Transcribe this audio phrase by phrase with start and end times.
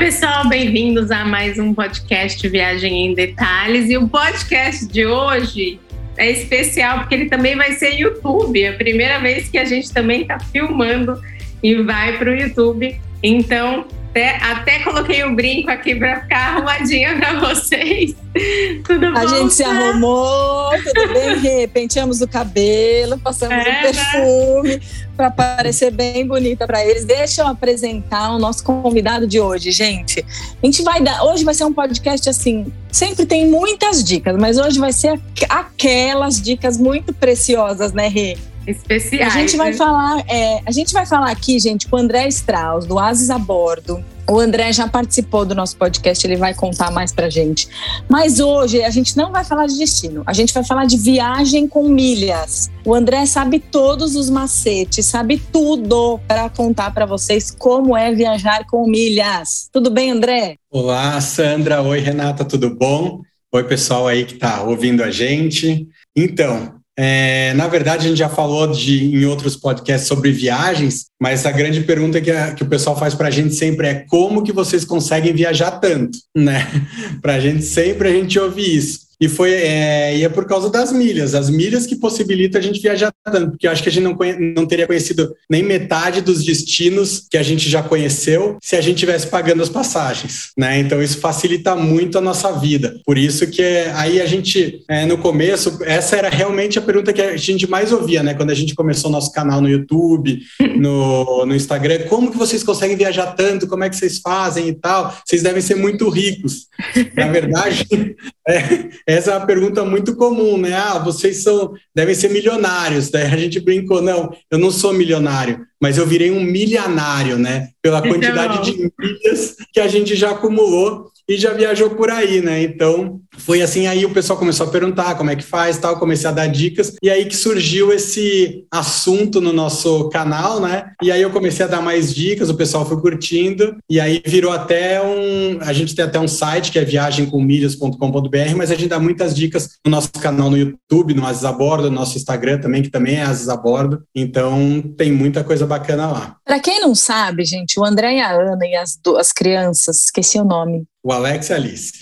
[0.00, 3.90] pessoal, bem-vindos a mais um podcast Viagem em Detalhes.
[3.90, 5.78] E o podcast de hoje
[6.16, 8.62] é especial porque ele também vai ser YouTube.
[8.62, 11.20] É a primeira vez que a gente também está filmando
[11.62, 12.98] e vai para o YouTube.
[13.22, 18.14] Então, até, até coloquei o brinco aqui para ficar arrumadinha para vocês.
[18.84, 19.18] Tudo bom?
[19.18, 21.38] A gente se arrumou, tudo bem?
[21.58, 23.82] Repenteamos o cabelo, passamos é, um né?
[23.82, 24.80] perfume
[25.16, 27.04] para parecer bem bonita para eles.
[27.04, 30.24] Deixa eu apresentar o nosso convidado de hoje, gente.
[30.62, 31.24] A gente vai dar.
[31.24, 32.72] Hoje vai ser um podcast assim.
[32.90, 38.36] Sempre tem muitas dicas, mas hoje vai ser aquelas dicas muito preciosas, né, Rê?
[38.66, 39.34] Especiais.
[39.34, 39.76] A gente vai né?
[39.76, 43.38] falar, é, a gente vai falar aqui, gente, com o André Strauss, do Ases a
[43.38, 44.04] Bordo.
[44.28, 47.68] O André já participou do nosso podcast, ele vai contar mais pra gente.
[48.08, 51.66] Mas hoje a gente não vai falar de destino, a gente vai falar de viagem
[51.66, 52.70] com milhas.
[52.84, 58.64] O André sabe todos os macetes, sabe tudo para contar para vocês como é viajar
[58.66, 59.68] com milhas.
[59.72, 60.54] Tudo bem, André?
[60.70, 61.82] Olá, Sandra.
[61.82, 63.22] Oi, Renata, tudo bom?
[63.52, 65.88] Oi, pessoal aí que está ouvindo a gente.
[66.14, 71.46] Então, é, na verdade, a gente já falou de, em outros podcasts sobre viagens, mas
[71.46, 74.42] a grande pergunta que, a, que o pessoal faz para a gente sempre é como
[74.42, 76.68] que vocês conseguem viajar tanto, né?
[77.22, 79.09] Para a gente sempre a gente ouve isso.
[79.20, 82.80] E foi é, e é por causa das milhas, as milhas que possibilitam a gente
[82.80, 84.16] viajar tanto, porque eu acho que a gente não,
[84.54, 88.98] não teria conhecido nem metade dos destinos que a gente já conheceu se a gente
[88.98, 90.78] tivesse pagando as passagens, né?
[90.78, 92.98] Então isso facilita muito a nossa vida.
[93.04, 93.62] Por isso que
[93.94, 97.92] aí a gente é, no começo essa era realmente a pergunta que a gente mais
[97.92, 98.32] ouvia, né?
[98.34, 100.40] Quando a gente começou nosso canal no YouTube,
[100.78, 103.66] no, no Instagram, como que vocês conseguem viajar tanto?
[103.66, 105.14] Como é que vocês fazem e tal?
[105.24, 106.68] Vocês devem ser muito ricos.
[107.14, 107.86] Na verdade,
[108.48, 110.74] é, essa é uma pergunta muito comum, né?
[110.74, 113.10] Ah, vocês são, devem ser milionários.
[113.10, 117.70] Daí a gente brincou, não, eu não sou milionário, mas eu virei um milionário, né?
[117.82, 118.62] Pela quantidade então...
[118.62, 122.60] de milhas que a gente já acumulou e já viajou por aí, né?
[122.60, 126.28] Então, foi assim, aí o pessoal começou a perguntar como é que faz, tal, comecei
[126.28, 130.90] a dar dicas, e aí que surgiu esse assunto no nosso canal, né?
[131.00, 134.50] E aí eu comecei a dar mais dicas, o pessoal foi curtindo, e aí virou
[134.50, 138.98] até um, a gente tem até um site que é viagemcommilhas.com.br, mas a gente dá
[138.98, 142.82] muitas dicas no nosso canal no YouTube, no Aziz a Bordo, no nosso Instagram também,
[142.82, 146.36] que também é Aziz a Bordo, então tem muita coisa bacana lá.
[146.44, 150.36] Para quem não sabe, gente, o André e a Ana e as, as crianças, esqueci
[150.36, 151.92] o nome, o Alex e a Alice.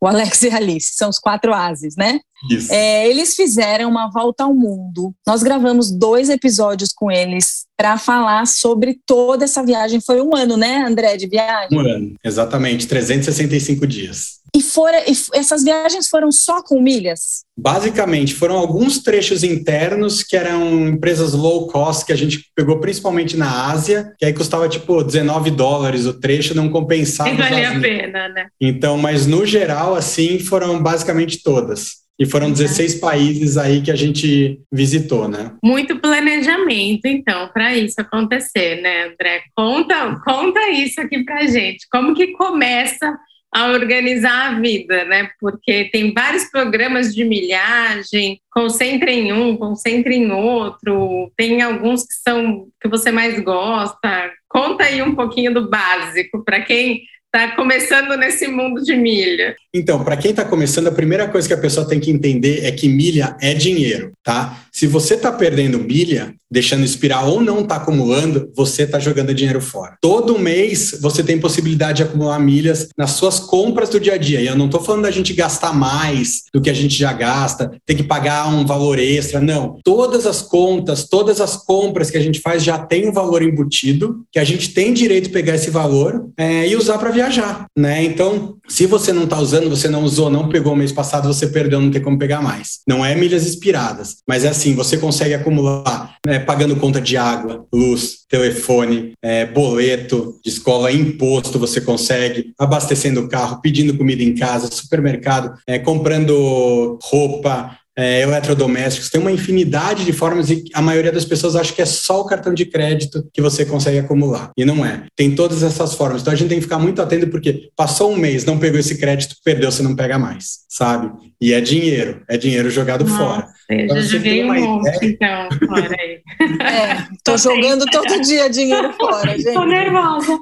[0.00, 2.20] O Alex e a Alice, são os quatro ases, né?
[2.50, 2.72] Isso.
[2.72, 5.14] É, eles fizeram uma volta ao mundo.
[5.26, 10.00] Nós gravamos dois episódios com eles para falar sobre toda essa viagem.
[10.00, 11.76] Foi um ano, né, André, de viagem?
[11.76, 14.40] Um ano, exatamente, 365 dias.
[14.56, 17.44] E, fora, e essas viagens foram só com milhas?
[17.58, 23.36] Basicamente, foram alguns trechos internos que eram empresas low cost que a gente pegou principalmente
[23.36, 27.28] na Ásia, que aí custava tipo 19 dólares o trecho, não compensava.
[27.28, 28.46] E valia a pena, né?
[28.58, 32.06] Então, mas no geral, assim, foram basicamente todas.
[32.18, 33.00] E foram 16 uhum.
[33.00, 35.52] países aí que a gente visitou, né?
[35.62, 39.42] Muito planejamento, então, para isso acontecer, né, André?
[39.54, 41.86] Conta, conta isso aqui pra gente.
[41.92, 43.18] Como que começa
[43.54, 45.30] a organizar a vida, né?
[45.40, 52.14] Porque tem vários programas de milhagem, concentre em um, concentre em outro, tem alguns que
[52.14, 54.32] são que você mais gosta.
[54.48, 59.56] Conta aí um pouquinho do básico para quem está começando nesse mundo de milha?
[59.76, 62.72] Então, para quem está começando, a primeira coisa que a pessoa tem que entender é
[62.72, 64.62] que milha é dinheiro, tá?
[64.72, 69.60] Se você está perdendo milha, deixando expirar ou não está acumulando, você está jogando dinheiro
[69.60, 69.96] fora.
[70.00, 74.40] Todo mês você tem possibilidade de acumular milhas nas suas compras do dia a dia.
[74.40, 77.70] E eu não estou falando da gente gastar mais do que a gente já gasta,
[77.84, 79.40] ter que pagar um valor extra.
[79.40, 79.78] Não.
[79.82, 84.24] Todas as contas, todas as compras que a gente faz já tem um valor embutido,
[84.30, 88.04] que a gente tem direito de pegar esse valor é, e usar para viajar, né?
[88.04, 91.46] Então, se você não está usando, você não usou, não pegou o mês passado, você
[91.46, 92.80] perdeu, não tem como pegar mais.
[92.86, 97.66] Não é milhas expiradas, mas é assim, você consegue acumular né, pagando conta de água,
[97.72, 104.34] luz, telefone, é, boleto de escola, imposto, você consegue, abastecendo o carro, pedindo comida em
[104.34, 111.10] casa, supermercado, é, comprando roupa, é, eletrodomésticos, tem uma infinidade de formas e a maioria
[111.10, 114.50] das pessoas acha que é só o cartão de crédito que você consegue acumular.
[114.56, 115.04] E não é.
[115.16, 116.20] Tem todas essas formas.
[116.20, 118.98] Então a gente tem que ficar muito atento porque passou um mês, não pegou esse
[118.98, 121.10] crédito, perdeu, você não pega mais, sabe?
[121.40, 123.46] E é dinheiro, é dinheiro jogado Nossa, fora.
[123.68, 125.12] Eu então, já joguei um monte, ideia...
[125.12, 126.20] então, fora aí.
[126.60, 129.54] É, tô, tô jogando todo dia dinheiro fora, gente.
[129.54, 130.38] Tô nervosa.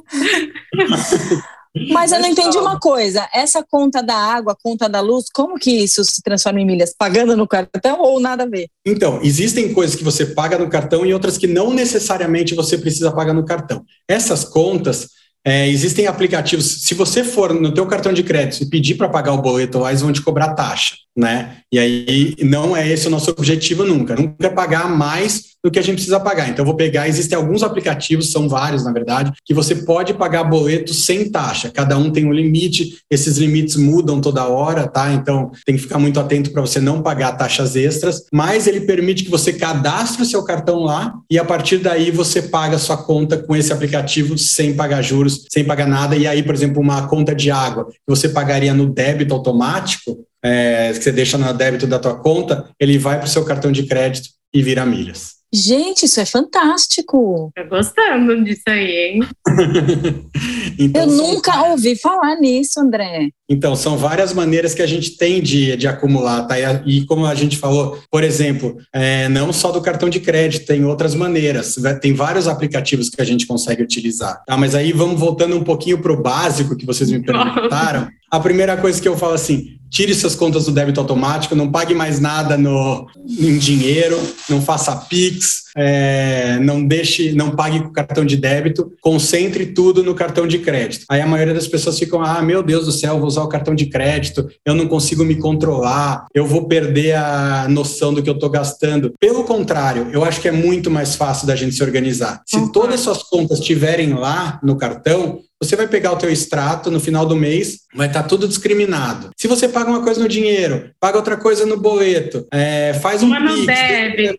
[1.91, 3.29] Mas eu não entendi uma coisa.
[3.35, 6.95] Essa conta da água, conta da luz, como que isso se transforma em milhas?
[6.97, 8.69] Pagando no cartão ou nada a ver?
[8.87, 13.11] Então, existem coisas que você paga no cartão e outras que não necessariamente você precisa
[13.11, 13.85] pagar no cartão.
[14.09, 15.09] Essas contas
[15.45, 16.83] é, existem aplicativos.
[16.83, 20.01] Se você for no teu cartão de crédito e pedir para pagar o boleto eles
[20.01, 21.59] vão te cobrar taxa, né?
[21.73, 24.15] E aí não é esse o nosso objetivo nunca.
[24.15, 26.51] Nunca é pagar mais do que a gente precisa pagar.
[26.51, 30.93] Então, vou pegar, existem alguns aplicativos, são vários, na verdade, que você pode pagar boleto
[30.93, 31.71] sem taxa.
[31.71, 35.11] Cada um tem um limite, esses limites mudam toda hora, tá?
[35.15, 39.25] Então, tem que ficar muito atento para você não pagar taxas extras, mas ele permite
[39.25, 43.39] que você cadastre o seu cartão lá e a partir daí você paga sua conta
[43.39, 46.15] com esse aplicativo sem pagar juros, sem pagar nada.
[46.15, 50.93] E aí, por exemplo, uma conta de água que você pagaria no débito automático, é,
[50.93, 53.87] que você deixa no débito da tua conta, ele vai para o seu cartão de
[53.87, 55.35] crédito e vira milhas.
[55.53, 57.53] Gente, isso é fantástico.
[57.55, 59.21] Tô gostando disso aí, hein?
[60.79, 63.31] então, Eu nunca ouvi falar nisso, André.
[63.49, 66.59] Então, são várias maneiras que a gente tem de, de acumular, tá?
[66.59, 70.67] E, e como a gente falou, por exemplo, é, não só do cartão de crédito,
[70.67, 71.77] tem outras maneiras.
[72.01, 74.43] Tem vários aplicativos que a gente consegue utilizar.
[74.47, 74.57] Tá?
[74.57, 78.09] Mas aí vamos voltando um pouquinho para o básico que vocês me perguntaram.
[78.31, 81.95] A primeira coisa que eu falo assim, tire suas contas do débito automático, não pague
[81.95, 83.07] mais nada no,
[83.39, 89.67] em dinheiro, não faça Pix, é, não deixe, não pague com cartão de débito, concentre
[89.67, 91.05] tudo no cartão de crédito.
[91.09, 93.75] Aí a maioria das pessoas ficam, ah, meu Deus do céu, vou usar o cartão
[93.75, 98.35] de crédito, eu não consigo me controlar, eu vou perder a noção do que eu
[98.35, 99.13] estou gastando.
[99.21, 102.43] Pelo contrário, eu acho que é muito mais fácil da gente se organizar.
[102.47, 102.73] Se uhum.
[102.73, 107.01] todas as suas contas estiverem lá no cartão, você vai pegar o teu extrato no
[107.01, 109.31] final do mês, vai estar tá tudo discriminado.
[109.37, 113.29] Se você paga uma coisa no dinheiro, paga outra coisa no boleto, é, faz um
[113.29, 114.39] no débito.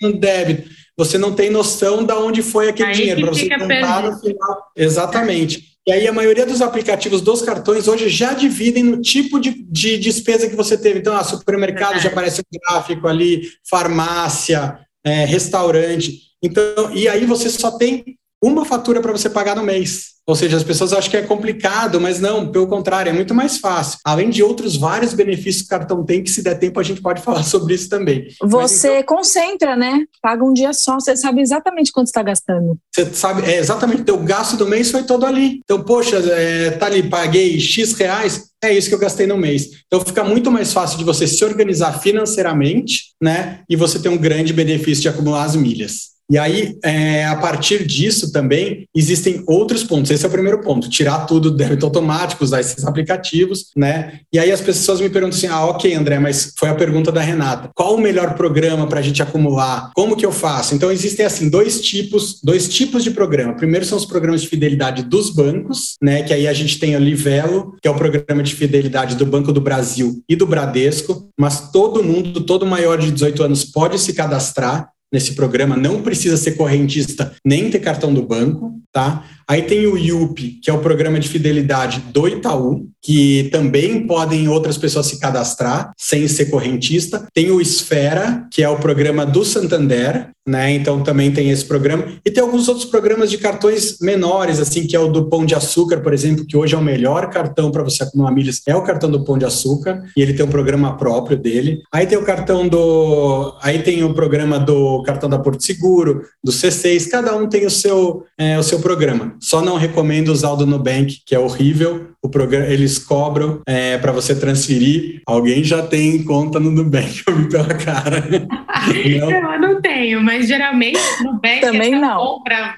[0.00, 0.70] no débito.
[0.96, 4.70] Você não tem noção de onde foi aquele Aí dinheiro para você contar no final.
[4.76, 5.69] Exatamente.
[5.86, 9.98] E aí a maioria dos aplicativos dos cartões hoje já dividem no tipo de, de
[9.98, 11.00] despesa que você teve.
[11.00, 16.20] Então, ah, supermercado já aparece um gráfico ali, farmácia, é, restaurante.
[16.42, 20.10] Então, e aí você só tem uma fatura para você pagar no mês.
[20.26, 23.58] Ou seja, as pessoas acham que é complicado, mas não, pelo contrário, é muito mais
[23.58, 23.98] fácil.
[24.04, 27.02] Além de outros vários benefícios que o cartão tem, que se der tempo a gente
[27.02, 28.28] pode falar sobre isso também.
[28.42, 30.04] Você então, concentra, né?
[30.22, 32.78] Paga um dia só, você sabe exatamente quanto está gastando.
[32.94, 35.60] Você sabe, é exatamente, o gasto do mês foi todo ali.
[35.64, 39.82] Então, poxa, é, tá ali, paguei X reais, é isso que eu gastei no mês.
[39.86, 43.60] Então fica muito mais fácil de você se organizar financeiramente, né?
[43.68, 46.10] E você ter um grande benefício de acumular as milhas.
[46.30, 50.10] E aí, é, a partir disso também, existem outros pontos.
[50.12, 54.20] Esse é o primeiro ponto, tirar tudo do débito automático, usar esses aplicativos, né?
[54.32, 57.20] E aí as pessoas me perguntam assim, ah, ok, André, mas foi a pergunta da
[57.20, 57.70] Renata.
[57.74, 59.90] Qual o melhor programa para a gente acumular?
[59.94, 60.74] Como que eu faço?
[60.74, 63.56] Então, existem, assim, dois tipos, dois tipos de programa.
[63.56, 66.22] Primeiro são os programas de fidelidade dos bancos, né?
[66.22, 69.52] Que aí a gente tem o Livelo, que é o programa de fidelidade do Banco
[69.52, 74.12] do Brasil e do Bradesco, mas todo mundo, todo maior de 18 anos pode se
[74.12, 79.24] cadastrar nesse programa, não precisa ser correntista nem ter cartão do banco, tá?
[79.50, 84.46] Aí tem o IUP, que é o programa de fidelidade do Itaú, que também podem
[84.46, 87.26] outras pessoas se cadastrar sem ser correntista.
[87.34, 90.72] Tem o Esfera, que é o programa do Santander, né?
[90.72, 92.04] Então também tem esse programa.
[92.24, 95.54] E tem alguns outros programas de cartões menores, assim, que é o do Pão de
[95.54, 98.82] Açúcar, por exemplo, que hoje é o melhor cartão para você acumular milhas, é o
[98.82, 101.80] cartão do Pão de Açúcar, e ele tem um programa próprio dele.
[101.92, 103.56] Aí tem o cartão do.
[103.62, 107.70] Aí tem o programa do cartão da Porto Seguro, do C6, cada um tem o
[107.70, 109.36] seu, é, o seu programa.
[109.40, 112.10] Só não recomendo usar o do Nubank, que é horrível.
[112.22, 115.22] O programa, eles cobram é, para você transferir.
[115.26, 118.22] Alguém já tem conta no Nubank, eu vi pela cara.
[118.30, 119.30] não.
[119.50, 122.42] Eu não tenho, mas geralmente no Nubank Também é não.
[122.42, 122.76] para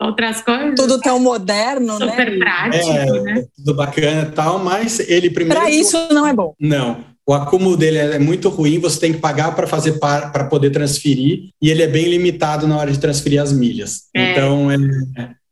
[0.00, 0.74] outras coisas.
[0.76, 2.10] Tudo tão moderno, super né?
[2.10, 3.44] Super prático, é, né?
[3.56, 5.60] Tudo bacana e tal, mas ele primeiro.
[5.60, 6.54] Para isso não é bom.
[6.60, 10.70] Não o acúmulo dele é muito ruim, você tem que pagar para fazer para poder
[10.70, 14.02] transferir, e ele é bem limitado na hora de transferir as milhas.
[14.14, 14.30] É.
[14.30, 14.76] Então é,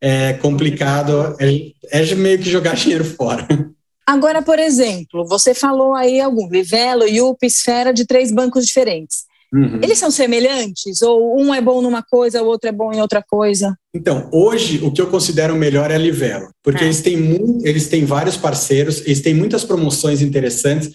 [0.04, 3.48] é complicado, é, é meio que jogar dinheiro fora.
[4.06, 9.24] Agora, por exemplo, você falou aí algum Livelo, Yup, Esfera de três bancos diferentes.
[9.50, 9.80] Uhum.
[9.82, 11.00] Eles são semelhantes?
[11.00, 13.74] Ou um é bom numa coisa, o outro é bom em outra coisa?
[13.94, 16.86] Então, hoje, o que eu considero melhor é a Livelo, porque é.
[16.86, 20.92] eles, têm eles têm vários parceiros, eles têm muitas promoções interessantes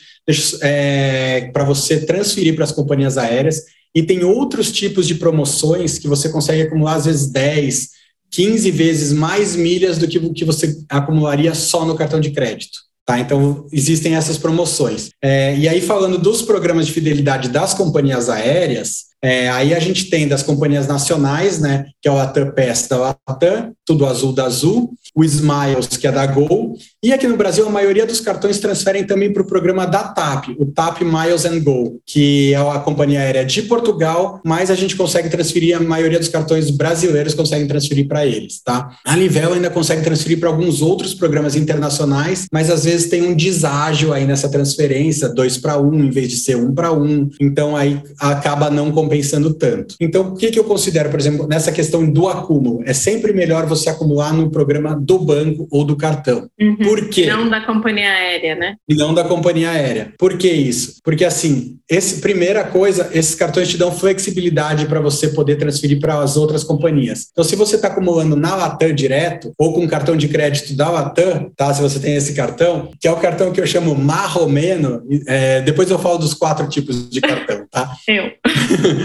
[0.62, 3.64] é, para você transferir para as companhias aéreas,
[3.96, 7.99] e tem outros tipos de promoções que você consegue acumular, às vezes, 10,
[8.32, 12.80] 15 vezes mais milhas do que o que você acumularia só no cartão de crédito.
[13.06, 15.10] Tá, então, existem essas promoções.
[15.20, 20.12] É, e aí, falando dos programas de fidelidade das companhias aéreas, é, aí a gente
[20.12, 24.46] tem das companhias nacionais, né, que é o Latam PES da Latam, tudo azul da
[24.46, 28.60] Azul, o Smiles, que é da Gol, E aqui no Brasil, a maioria dos cartões
[28.60, 32.80] transferem também para o programa da TAP, o TAP Miles and Go, que é a
[32.80, 37.68] companhia aérea de Portugal, mas a gente consegue transferir, a maioria dos cartões brasileiros conseguem
[37.68, 38.92] transferir para eles, tá?
[39.06, 43.34] A Livelo ainda consegue transferir para alguns outros programas internacionais, mas às vezes tem um
[43.34, 47.76] deságio aí nessa transferência, dois para um, em vez de ser um para um, então
[47.76, 49.96] aí acaba não compensando tanto.
[50.00, 52.82] Então, o que, que eu considero, por exemplo, nessa questão do acúmulo?
[52.86, 56.50] É sempre melhor você acumular no programa do banco ou do cartão.
[56.60, 56.78] Uhum.
[56.78, 57.26] Por quê?
[57.26, 58.76] Não da companhia aérea, né?
[58.88, 60.14] E não da companhia aérea.
[60.18, 61.00] Por que isso?
[61.04, 66.20] Porque assim, esse primeira coisa, esses cartões te dão flexibilidade para você poder transferir para
[66.20, 67.28] as outras companhias.
[67.32, 71.52] Então, se você está acumulando na Latam direto ou com cartão de crédito da Latam,
[71.56, 71.74] tá?
[71.74, 75.90] Se você tem esse cartão, que é o cartão que eu chamo marromeno, é, depois
[75.90, 77.92] eu falo dos quatro tipos de cartão, tá?
[78.08, 78.32] Eu.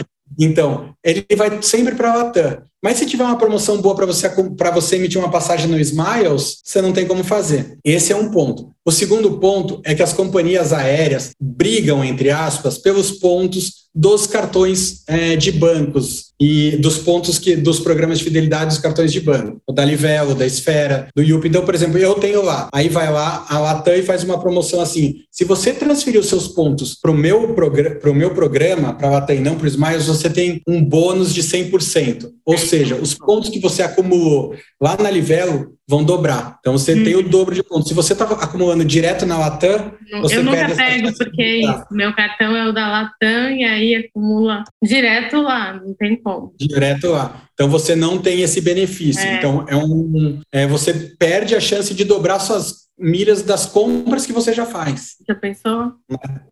[0.38, 2.62] Então, ele vai sempre para a Latam.
[2.84, 6.58] Mas se tiver uma promoção boa para você, para você emitir uma passagem no Smiles,
[6.62, 7.78] você não tem como fazer.
[7.82, 8.74] Esse é um ponto.
[8.84, 15.02] O segundo ponto é que as companhias aéreas brigam, entre aspas, pelos pontos dos cartões
[15.06, 19.60] é, de bancos e dos pontos que dos programas de fidelidade dos cartões de banco,
[19.72, 21.46] da Livelo, da Esfera, do Yup.
[21.46, 24.80] Então, por exemplo, eu tenho lá, aí vai lá a Latam e faz uma promoção
[24.80, 29.10] assim: se você transferir os seus pontos para o meu, pro meu programa, para a
[29.12, 32.28] Latam e não para o Smiles, você tem um bônus de 100%.
[32.44, 36.56] Ou seja, os pontos que você acumulou lá na Livelo vão dobrar.
[36.60, 37.04] Então você hum.
[37.04, 37.88] tem o dobro de pontos.
[37.88, 41.62] Se você está acumulando direto na Latam, você Eu nunca pego, porque.
[41.90, 46.54] Meu cartão é o da Latam e aí acumula direto lá, não tem como.
[46.58, 47.42] Direto lá.
[47.52, 49.22] Então você não tem esse benefício.
[49.22, 49.36] É.
[49.36, 54.32] Então é um, é, você perde a chance de dobrar suas milhas das compras que
[54.32, 55.16] você já faz.
[55.26, 55.92] Já pensou?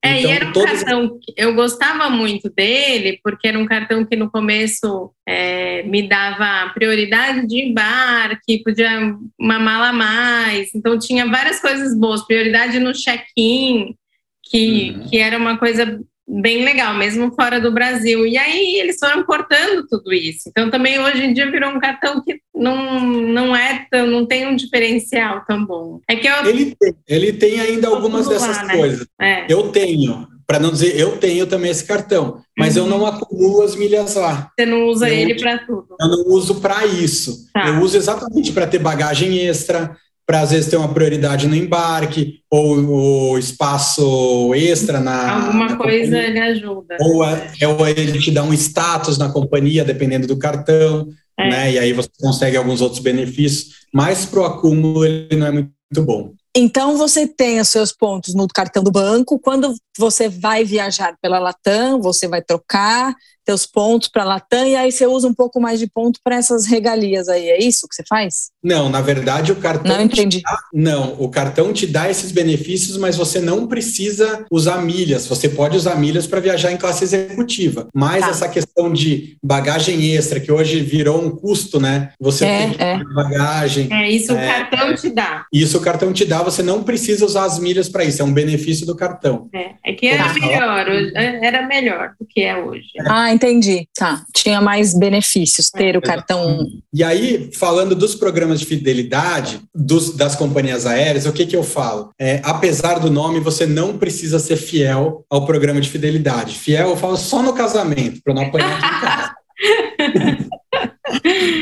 [0.02, 0.70] É, então, e era um todos...
[0.70, 6.08] cartão que eu gostava muito dele, porque era um cartão que no começo é, me
[6.08, 12.78] dava prioridade de embarque, podia uma mala a mais, então tinha várias coisas boas, prioridade
[12.80, 13.94] no check-in,
[14.42, 15.08] que, uhum.
[15.08, 18.26] que era uma coisa bem legal, mesmo fora do Brasil.
[18.26, 20.48] E aí eles foram cortando tudo isso.
[20.48, 24.46] Então também hoje em dia virou um cartão que não, não é tão, não tem
[24.46, 26.00] um diferencial tão bom.
[26.08, 28.76] É que eu, ele, tem, ele tem ainda algumas dessas lá, né?
[28.76, 29.06] coisas.
[29.20, 29.46] É.
[29.48, 32.84] Eu tenho, para não dizer, eu tenho também esse cartão, mas uhum.
[32.84, 34.50] eu não acumulo as milhas lá.
[34.58, 35.96] Você não usa eu, ele para tudo?
[36.00, 37.48] Eu não uso para isso.
[37.52, 37.68] Tá.
[37.68, 42.40] Eu uso exatamente para ter bagagem extra, para às vezes ter uma prioridade no embarque
[42.50, 46.26] ou, o espaço extra na alguma na coisa companhia.
[46.28, 50.38] ele ajuda ou, a, é, ou ele te dá um status na companhia dependendo do
[50.38, 51.50] cartão é.
[51.50, 55.50] né e aí você consegue alguns outros benefícios mas para o acúmulo ele não é
[55.50, 59.38] muito bom então você tem os seus pontos no cartão do banco.
[59.38, 63.14] Quando você vai viajar pela Latam, você vai trocar
[63.44, 66.36] teus pontos para a Latam e aí você usa um pouco mais de ponto para
[66.36, 67.48] essas regalias aí.
[67.48, 68.50] É isso que você faz?
[68.62, 69.96] Não, na verdade o cartão.
[69.96, 70.40] Não entendi.
[70.42, 75.26] Dá, não, o cartão te dá esses benefícios, mas você não precisa usar milhas.
[75.26, 77.88] Você pode usar milhas para viajar em classe executiva.
[77.94, 78.30] Mas tá.
[78.30, 82.12] essa questão de bagagem extra, que hoje virou um custo, né?
[82.20, 83.04] Você é, tem que é.
[83.14, 83.88] bagagem.
[83.92, 85.46] É, isso é, o cartão te dá.
[85.52, 88.32] Isso o cartão te dá, você não precisa usar as milhas para isso, é um
[88.32, 89.48] benefício do cartão.
[89.52, 92.88] É, é que era melhor, era melhor do que é hoje.
[93.06, 93.88] Ah, entendi.
[93.94, 94.24] Tá.
[94.34, 96.66] Tinha mais benefícios ter o cartão.
[96.92, 101.62] E aí, falando dos programas de fidelidade dos, das companhias aéreas, o que, que eu
[101.62, 102.10] falo?
[102.18, 106.58] É, apesar do nome, você não precisa ser fiel ao programa de fidelidade.
[106.58, 108.80] Fiel, eu falo só no casamento, para não apanhar.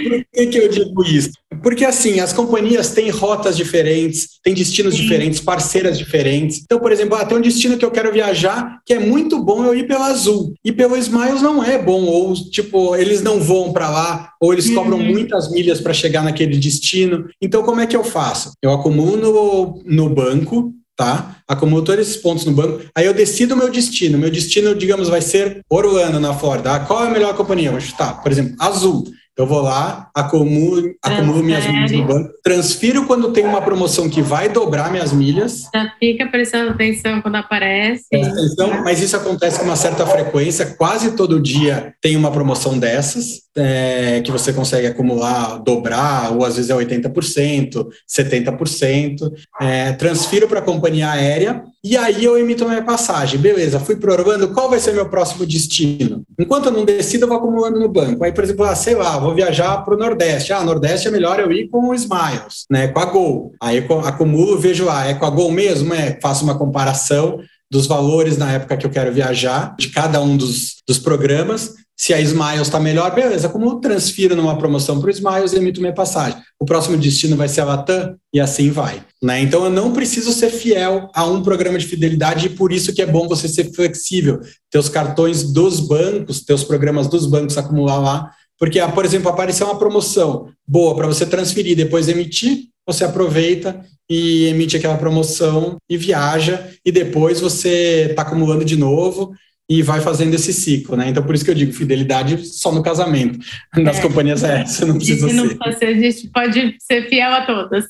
[0.03, 1.31] Por que, que eu digo isso?
[1.63, 5.03] Porque, assim, as companhias têm rotas diferentes, têm destinos Sim.
[5.03, 6.61] diferentes, parceiras diferentes.
[6.63, 9.65] Então, por exemplo, ah, tem um destino que eu quero viajar que é muito bom
[9.65, 10.55] eu ir pela Azul.
[10.65, 14.69] E pelo Smiles não é bom, ou, tipo, eles não vão para lá, ou eles
[14.69, 14.75] uhum.
[14.75, 17.27] cobram muitas milhas para chegar naquele destino.
[17.41, 18.53] Então, como é que eu faço?
[18.63, 21.37] Eu acumulo no, no banco, tá?
[21.49, 24.19] Acumulo todos esses pontos no banco, aí eu decido o meu destino.
[24.19, 26.75] Meu destino, digamos, vai ser Orlando, na Flórida.
[26.75, 27.71] Ah, qual é a melhor companhia?
[27.71, 29.05] Vou chutar, por exemplo, Azul.
[29.41, 34.21] Eu vou lá, acumulo, acumulo minhas milhas no banco, transfiro quando tem uma promoção que
[34.21, 35.63] vai dobrar minhas milhas.
[35.75, 38.05] Já fica prestando atenção quando aparece.
[38.15, 43.41] Atenção, mas isso acontece com uma certa frequência, quase todo dia tem uma promoção dessas,
[43.57, 49.33] é, que você consegue acumular, dobrar, ou às vezes é 80%, 70%.
[49.59, 53.41] É, transfiro para a companhia aérea e aí eu emito minha passagem.
[53.41, 56.23] Beleza, fui para Orlando, qual vai ser meu próximo destino?
[56.39, 58.23] Enquanto eu não decido, eu vou acumulando no banco.
[58.23, 60.53] Aí, por exemplo, ah, sei lá, vou viajar para o Nordeste.
[60.53, 63.53] Ah, Nordeste é melhor eu ir com o Smiles, né, com a Gol.
[63.63, 65.95] Aí eu acumulo, vejo lá, é com a Gol mesmo?
[65.95, 70.37] É, faço uma comparação dos valores na época que eu quero viajar, de cada um
[70.37, 71.75] dos, dos programas.
[72.01, 75.83] Se a Smiles está melhor, beleza, como eu transfiro numa promoção para o Smiles, emito
[75.83, 76.41] minha passagem.
[76.59, 79.05] O próximo destino vai ser a Latam e assim vai.
[79.23, 79.43] Né?
[79.43, 83.03] Então eu não preciso ser fiel a um programa de fidelidade e por isso que
[83.03, 84.41] é bom você ser flexível,
[84.71, 89.05] ter os cartões dos bancos, ter os programas dos bancos acumular lá, porque, ah, por
[89.05, 93.79] exemplo, apareceu uma promoção boa para você transferir depois emitir, você aproveita
[94.09, 99.35] e emite aquela promoção e viaja, e depois você está acumulando de novo
[99.71, 101.09] e vai fazendo esse ciclo, né?
[101.09, 103.39] Então, por isso que eu digo fidelidade só no casamento.
[103.77, 104.03] Nas é.
[104.03, 105.57] companhias aéreas, não precisa se não ser.
[105.57, 107.85] Fosse, a gente pode ser fiel a todas.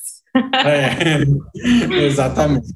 [0.63, 1.25] É,
[2.05, 2.67] exatamente.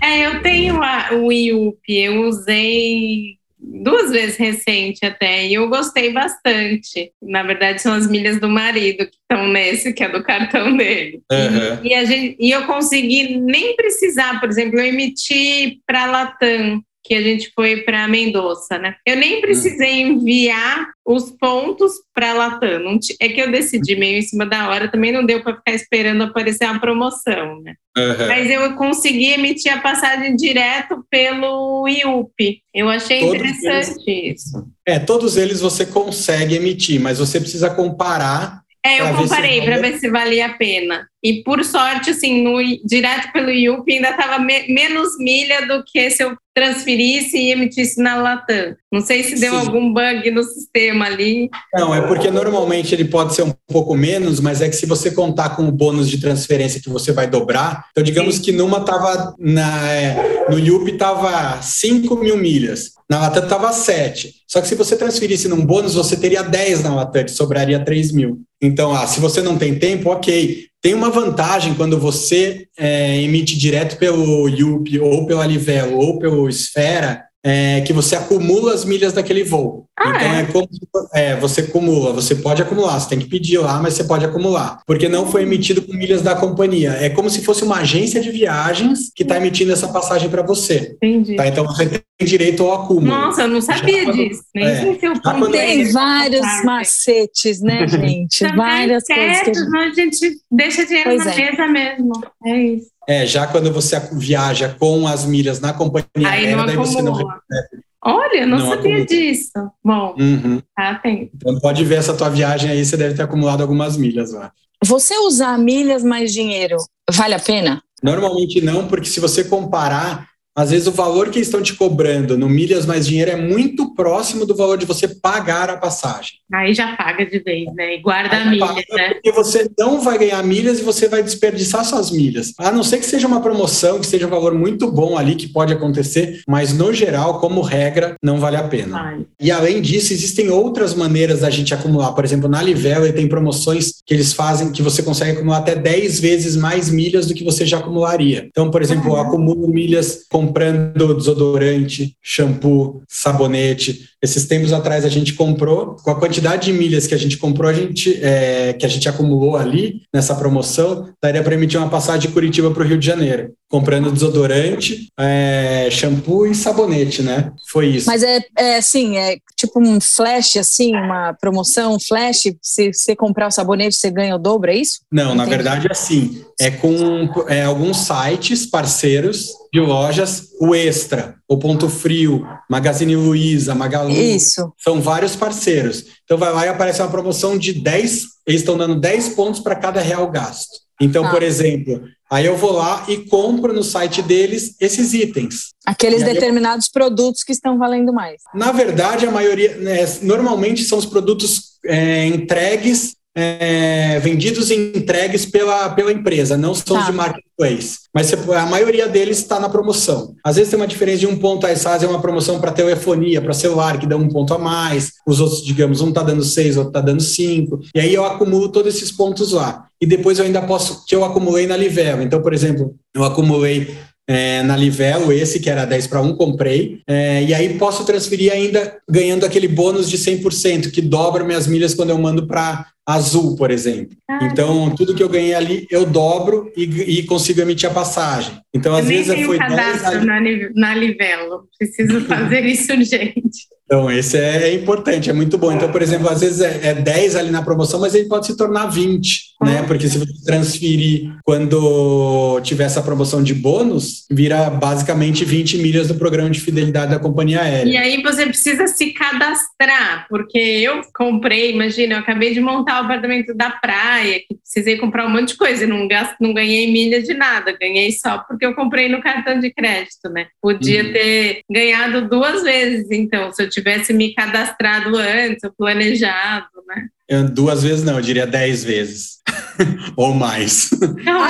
[0.00, 0.20] É.
[0.20, 6.12] é, eu tenho a, o IUP, eu usei duas vezes recente até, e eu gostei
[6.12, 7.10] bastante.
[7.20, 11.20] Na verdade, são as milhas do marido que estão nesse, que é do cartão dele.
[11.32, 11.84] Uhum.
[11.84, 17.14] E, a gente, e eu consegui nem precisar, por exemplo, eu emiti para Latam que
[17.14, 18.94] a gente foi para Mendoza, né?
[19.06, 22.98] Eu nem precisei enviar os pontos para Latam.
[23.20, 26.22] É que eu decidi meio em cima da hora, também não deu para ficar esperando
[26.22, 27.74] aparecer uma promoção, né?
[27.96, 28.26] Uhum.
[28.26, 32.62] Mas eu consegui emitir a passagem direto pelo IUP.
[32.74, 34.66] Eu achei todos interessante eles, isso.
[34.86, 39.98] É, todos eles você consegue emitir, mas você precisa comparar é, eu comparei para ver
[39.98, 41.08] se valia a pena.
[41.24, 46.10] E por sorte, assim, no, direto pelo IUP ainda estava me, menos milha do que
[46.10, 48.76] se eu transferisse e emitisse na Latam.
[48.92, 49.58] Não sei se deu Sim.
[49.58, 51.48] algum bug no sistema ali.
[51.72, 55.10] Não, é porque normalmente ele pode ser um pouco menos, mas é que se você
[55.10, 58.42] contar com o bônus de transferência que você vai dobrar, então digamos Sim.
[58.42, 62.92] que numa estava é, no IUP estava 5 mil milhas.
[63.08, 64.32] Na Latam estava 7.
[64.46, 68.42] Só que se você transferisse num bônus, você teria 10 na Latam, sobraria 3 mil.
[68.62, 70.68] Então, ah, se você não tem tempo, ok.
[70.84, 76.46] Tem uma vantagem quando você é, emite direto pelo Yup, ou pela Livelo, ou pelo
[76.46, 79.86] Esfera, é, que você acumula as milhas daquele voo.
[79.96, 80.68] Ah, então é, é como
[81.12, 84.80] é, você acumula, você pode acumular, você tem que pedir lá, mas você pode acumular,
[84.86, 86.92] porque não foi emitido com milhas da companhia.
[86.92, 90.96] É como se fosse uma agência de viagens que está emitindo essa passagem para você.
[90.96, 91.36] Entendi.
[91.36, 91.46] Tá?
[91.46, 93.06] Então você tem direito ao acúmulo.
[93.06, 94.42] Nossa, eu não sabia disso.
[94.54, 98.46] Nem é, sei se eu Tem vários macetes, né, gente?
[98.56, 99.40] Várias coisas.
[99.42, 99.76] Que a gente...
[99.76, 101.50] a gente deixa dinheiro pois na é.
[101.50, 102.12] mesa mesmo.
[102.46, 102.93] É isso.
[103.08, 107.12] É, já quando você viaja com as milhas na companhia Aí aérea, daí você não
[107.12, 107.84] recebe.
[108.06, 109.06] Olha, não, não sabia acumula.
[109.06, 109.52] disso.
[109.82, 110.60] Bom, uhum.
[110.76, 111.30] tá, tem.
[111.34, 114.52] Então pode ver essa tua viagem aí, você deve ter acumulado algumas milhas lá.
[114.84, 116.76] Você usar milhas mais dinheiro,
[117.10, 117.82] vale a pena?
[118.02, 122.48] Normalmente não, porque se você comparar às vezes o valor que estão te cobrando no
[122.48, 126.34] milhas mais dinheiro é muito próximo do valor de você pagar a passagem.
[126.52, 127.96] Aí já paga de vez, né?
[127.96, 129.14] E guarda a milha, né?
[129.14, 132.52] Porque você não vai ganhar milhas e você vai desperdiçar suas milhas.
[132.58, 135.48] A não ser que seja uma promoção, que seja um valor muito bom ali, que
[135.48, 138.98] pode acontecer, mas no geral, como regra, não vale a pena.
[138.98, 139.26] Ai.
[139.40, 142.12] E além disso, existem outras maneiras da gente acumular.
[142.12, 146.20] Por exemplo, na Livelo tem promoções que eles fazem que você consegue acumular até 10
[146.20, 148.46] vezes mais milhas do que você já acumularia.
[148.48, 154.10] Então, por exemplo, eu acumulo milhas com comprando desodorante, shampoo, sabonete.
[154.22, 157.68] Esses tempos atrás a gente comprou, com a quantidade de milhas que a gente comprou,
[157.68, 162.28] a gente, é, que a gente acumulou ali nessa promoção, daria para emitir uma passagem
[162.28, 167.52] de Curitiba para o Rio de Janeiro, comprando desodorante, é, shampoo e sabonete, né?
[167.68, 168.06] Foi isso.
[168.06, 173.16] Mas é, é assim, é tipo um flash, assim, uma promoção, um flash, se você
[173.16, 175.00] comprar o sabonete, você ganha o dobro, é isso?
[175.10, 175.38] Não, Entendi.
[175.38, 181.58] na verdade é assim, é com é, alguns sites parceiros de lojas, o Extra, o
[181.58, 184.10] Ponto Frio, Magazine Luiza, Magalu.
[184.10, 184.72] Isso.
[184.78, 186.04] São vários parceiros.
[186.24, 189.74] Então vai lá e aparece uma promoção de 10, eles estão dando 10 pontos para
[189.74, 190.84] cada real gasto.
[191.00, 191.30] Então, ah.
[191.30, 195.74] por exemplo, aí eu vou lá e compro no site deles esses itens.
[195.84, 196.92] Aqueles determinados eu...
[196.92, 198.42] produtos que estão valendo mais.
[198.54, 205.44] Na verdade, a maioria, né, normalmente são os produtos é, entregues é, vendidos e entregues
[205.44, 207.00] pela, pela empresa, não são tá.
[207.00, 207.98] os de marketplace.
[208.14, 210.34] Mas a maioria deles está na promoção.
[210.44, 213.52] Às vezes tem uma diferença de um ponto, eles fazem uma promoção para telefonia, para
[213.52, 215.12] celular, que dá um ponto a mais.
[215.26, 217.80] Os outros, digamos, um está dando seis, outro está dando cinco.
[217.94, 219.86] E aí eu acumulo todos esses pontos lá.
[220.00, 222.22] E depois eu ainda posso, que eu acumulei na Livelo.
[222.22, 227.02] Então, por exemplo, eu acumulei é, na Livelo, esse que era 10 para 1, comprei,
[227.06, 231.94] é, e aí posso transferir ainda ganhando aquele bônus de 100%, que dobra minhas milhas
[231.94, 234.16] quando eu mando para Azul, por exemplo.
[234.28, 236.84] Ah, então, tudo que eu ganhei ali, eu dobro e,
[237.18, 238.58] e consigo emitir a passagem.
[238.74, 240.40] Então, às vezes, foi cadastro 10 na,
[240.74, 243.74] na Livelo, preciso fazer isso urgente.
[243.84, 245.70] Então, esse é, é, importante, é muito bom.
[245.70, 248.56] Então, por exemplo, às vezes é, é 10 ali na promoção, mas ele pode se
[248.56, 249.53] tornar 20.
[249.64, 249.82] Né?
[249.86, 256.14] Porque se você transferir quando tiver essa promoção de bônus, vira basicamente 20 milhas do
[256.14, 257.90] programa de fidelidade da companhia aérea.
[257.90, 263.04] E aí você precisa se cadastrar, porque eu comprei, imagina, eu acabei de montar o
[263.04, 266.90] apartamento da praia, que precisei comprar um monte de coisa e não, gasto, não ganhei
[266.90, 270.46] milha de nada, ganhei só porque eu comprei no cartão de crédito, né?
[270.60, 271.12] Podia uhum.
[271.12, 277.08] ter ganhado duas vezes, então, se eu tivesse me cadastrado antes, ou planejado, né?
[277.28, 279.38] Eu, duas vezes não, eu diria dez vezes.
[280.16, 280.90] Ou mais.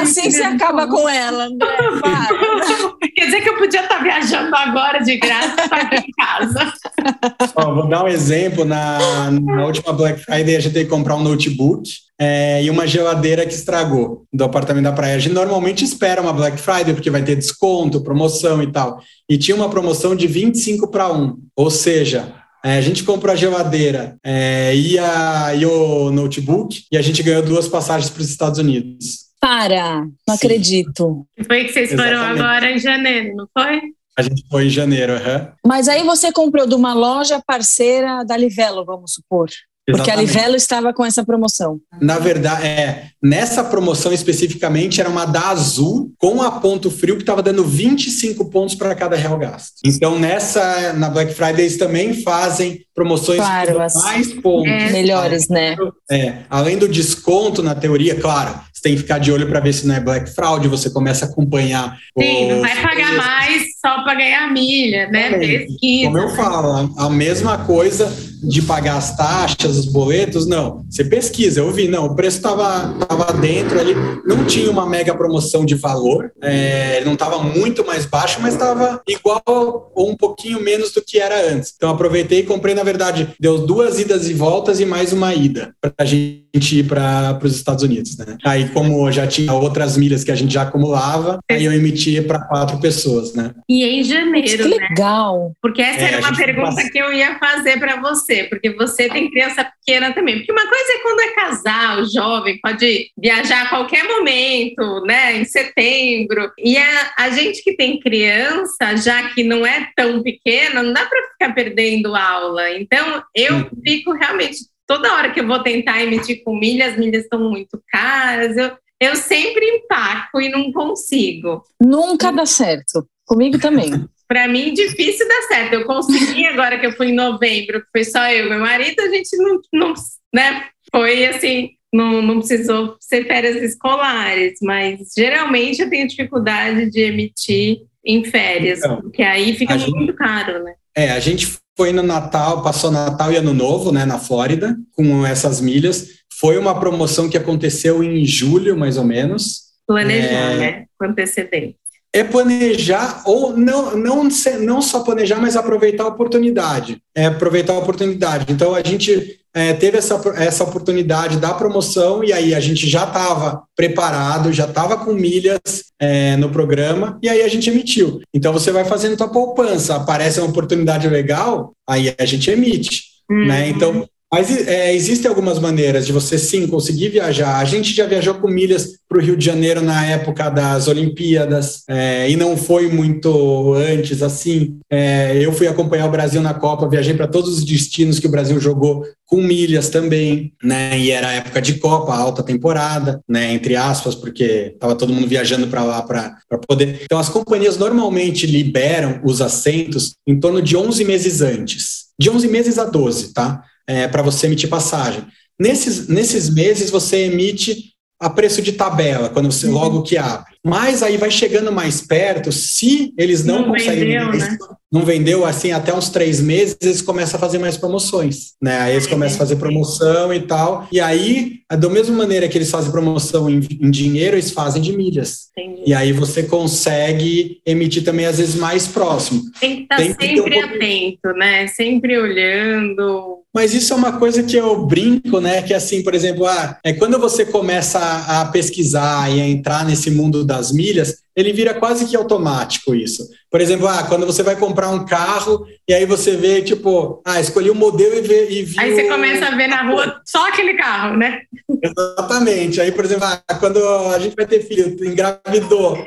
[0.01, 1.69] assim você acaba com ela, André.
[3.15, 6.73] Quer dizer que eu podia estar viajando agora de graça estar aqui em casa.
[7.55, 8.65] Ó, vou dar um exemplo.
[8.65, 11.89] Na, na última Black Friday, a gente teve que comprar um notebook
[12.21, 15.17] é, e uma geladeira que estragou do apartamento da praia.
[15.17, 19.01] A gente normalmente espera uma Black Friday, porque vai ter desconto, promoção e tal.
[19.29, 21.37] E tinha uma promoção de 25 para 1.
[21.57, 22.33] Ou seja,
[22.65, 27.23] é, a gente comprou a geladeira é, e, a, e o notebook e a gente
[27.23, 29.25] ganhou duas passagens para os Estados Unidos.
[29.39, 30.47] Para, não Sim.
[30.47, 31.27] acredito.
[31.47, 33.83] Foi que vocês foram agora em janeiro, não foi?
[34.17, 35.53] A gente foi em janeiro, uhum.
[35.67, 39.51] Mas aí você comprou de uma loja parceira da Livelo, vamos supor.
[39.87, 41.79] Porque a Livelo estava com essa promoção.
[42.01, 47.23] Na verdade, é, nessa promoção especificamente era uma da Azul com a ponto frio que
[47.23, 49.75] estava dando 25 pontos para cada real gasto.
[49.85, 54.73] Então nessa na Black Friday eles também fazem promoções claro, com mais pontos.
[54.73, 54.91] É.
[54.91, 55.77] Melhores, né?
[56.11, 59.87] É, além do desconto na teoria, claro, tem que ficar de olho para ver se
[59.87, 61.97] não é black fraud, você começa a acompanhar.
[62.21, 65.39] Sim, não vai pagar mais só para ganhar milha, né?
[65.39, 66.05] Pesquisa.
[66.05, 68.13] Como eu falo, a mesma coisa
[68.47, 70.85] de pagar as taxas, os boletos, não.
[70.91, 73.95] Você pesquisa, eu vi, não, o preço estava tava dentro ali,
[74.27, 79.01] não tinha uma mega promoção de valor, é, não estava muito mais baixo, mas estava
[79.09, 81.73] igual ou um pouquinho menos do que era antes.
[81.75, 85.75] Então aproveitei e comprei, na verdade, deu duas idas e voltas e mais uma ida
[85.81, 88.37] para a gente ir para os Estados Unidos, né?
[88.45, 92.45] Aí como já tinha outras milhas que a gente já acumulava, aí eu emitia para
[92.47, 93.53] quatro pessoas, né?
[93.69, 95.49] E em janeiro, que legal.
[95.49, 95.55] Né?
[95.63, 96.91] Porque essa é, era uma pergunta passa...
[96.91, 100.39] que eu ia fazer para você, porque você tem criança pequena também.
[100.39, 105.37] Porque uma coisa é quando é casal, jovem, pode viajar a qualquer momento, né?
[105.37, 106.51] Em setembro.
[106.59, 111.07] E a, a gente que tem criança, já que não é tão pequena, não dá
[111.07, 112.71] para ficar perdendo aula.
[112.73, 113.71] Então, eu uhum.
[113.85, 117.83] fico realmente toda hora que eu vou tentar emitir com milhas, as milhas estão muito
[117.89, 118.57] caras.
[118.57, 121.65] Eu, eu sempre empaco e não consigo.
[121.81, 123.07] Nunca dá certo.
[123.27, 123.91] Comigo também.
[124.27, 125.75] Para mim, difícil dar certo.
[125.75, 129.01] Eu consegui agora que eu fui em novembro, que foi só eu e meu marido,
[129.01, 129.95] a gente não, não
[130.35, 130.67] né?
[130.91, 137.83] Foi assim, não, não precisou ser férias escolares, mas geralmente eu tenho dificuldade de emitir
[138.05, 140.75] em férias, então, porque aí fica muito gente, caro, né?
[140.97, 145.27] É, a gente foi no Natal, passou Natal e Ano Novo, né, na Flórida, com
[145.27, 146.09] essas milhas.
[146.39, 149.65] Foi uma promoção que aconteceu em julho, mais ou menos.
[149.87, 150.57] Planejar, é...
[150.57, 151.84] né, com antecedência.
[152.15, 154.29] É planejar, ou não, não,
[154.61, 156.99] não só planejar, mas aproveitar a oportunidade.
[157.15, 158.47] É aproveitar a oportunidade.
[158.49, 163.05] Então, a gente é, teve essa, essa oportunidade da promoção e aí a gente já
[163.05, 165.61] estava preparado, já estava com milhas
[166.01, 168.21] é, no programa e aí a gente emitiu.
[168.35, 173.05] Então você vai fazendo tua poupança, aparece uma oportunidade legal, aí a gente emite.
[173.31, 173.37] Né?
[173.37, 173.47] Uhum.
[173.47, 173.69] Né?
[173.69, 177.59] Então mas é, existem algumas maneiras de você sim conseguir viajar.
[177.59, 181.85] A gente já viajou com milhas para o Rio de Janeiro na época das Olimpíadas
[181.89, 184.81] é, e não foi muito antes assim.
[184.91, 188.31] É, eu fui acompanhar o Brasil na Copa, viajei para todos os destinos que o
[188.31, 190.99] Brasil jogou com milhas também, né?
[190.99, 193.55] E era época de Copa, alta temporada, né?
[193.55, 197.03] Entre aspas, porque estava todo mundo viajando para lá para poder.
[197.05, 202.49] Então as companhias normalmente liberam os assentos em torno de 11 meses antes, de 11
[202.49, 203.63] meses a 12, tá?
[203.87, 205.25] É, para você emitir passagem.
[205.59, 209.73] Nesses, nesses meses, você emite a preço de tabela, quando você uhum.
[209.73, 210.55] logo que abre.
[210.65, 214.19] Mas aí vai chegando mais perto, se eles não, não conseguem.
[214.19, 214.57] Vendeu, né?
[214.95, 218.53] Não vendeu assim até uns três meses, eles começam a fazer mais promoções.
[218.63, 218.79] Né?
[218.79, 220.87] Aí eles começam a fazer promoção e tal.
[220.93, 224.97] E aí, da mesma maneira que eles fazem promoção em, em dinheiro, eles fazem de
[224.97, 225.49] milhas.
[225.59, 225.83] Entendi.
[225.85, 229.43] E aí você consegue emitir também, às vezes, mais próximo.
[229.61, 231.67] Tem que estar tá sempre um atento, né?
[231.67, 235.63] Sempre olhando mas isso é uma coisa que eu brinco, né?
[235.63, 239.87] Que assim, por exemplo, ah, é quando você começa a, a pesquisar e a entrar
[239.87, 243.29] nesse mundo das milhas, ele vira quase que automático isso.
[243.55, 247.41] Por exemplo, ah, quando você vai comprar um carro e aí você vê, tipo, ah,
[247.41, 248.83] escolhi o um modelo e, vê, e viu...
[248.83, 251.43] Aí você começa a ver na rua só aquele carro, né?
[251.81, 252.81] Exatamente.
[252.81, 253.79] Aí, por exemplo, ah, quando
[254.13, 256.05] a gente vai ter filho, engravidou,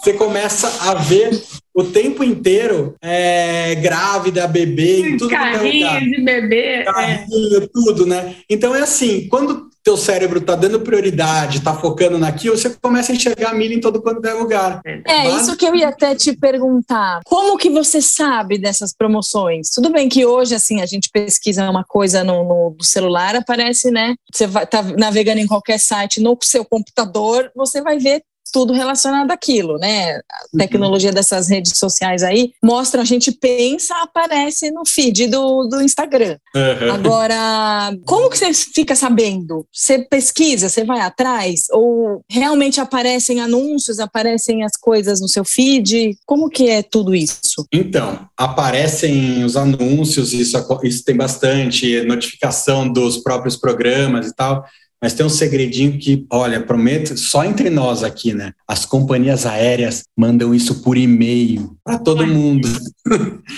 [0.00, 1.42] você começa a ver
[1.74, 6.66] o tempo inteiro é, grávida, bebê, tudo Carrinho de bebê.
[6.66, 6.84] É.
[6.84, 7.66] Carrinho, é.
[7.66, 8.36] tudo, né?
[8.48, 13.14] Então é assim, quando teu cérebro está dando prioridade, está focando naquilo, você começa a
[13.14, 14.80] enxergar milha em todo quanto é lugar.
[14.84, 15.42] É, Mas...
[15.42, 17.20] isso que eu ia até te perguntar.
[17.24, 19.70] Como que você sabe dessas promoções?
[19.70, 23.92] Tudo bem que hoje, assim, a gente pesquisa uma coisa no, no, no celular, aparece,
[23.92, 24.16] né?
[24.32, 28.24] Você vai tá navegando em qualquer site no seu computador, você vai ver
[28.56, 30.14] tudo relacionado àquilo, né?
[30.14, 30.18] A
[30.50, 30.58] uhum.
[30.58, 36.38] tecnologia dessas redes sociais aí mostra, a gente pensa, aparece no feed do, do Instagram.
[36.54, 36.90] Uhum.
[36.90, 39.66] Agora, como que você fica sabendo?
[39.70, 41.64] Você pesquisa, você vai atrás?
[41.70, 46.16] Ou realmente aparecem anúncios, aparecem as coisas no seu feed?
[46.24, 47.66] Como que é tudo isso?
[47.70, 54.64] Então, aparecem os anúncios, isso, isso tem bastante, notificação dos próprios programas e tal.
[55.00, 58.52] Mas tem um segredinho que, olha, prometo, só entre nós aqui, né?
[58.66, 62.68] As companhias aéreas mandam isso por e-mail para todo mundo.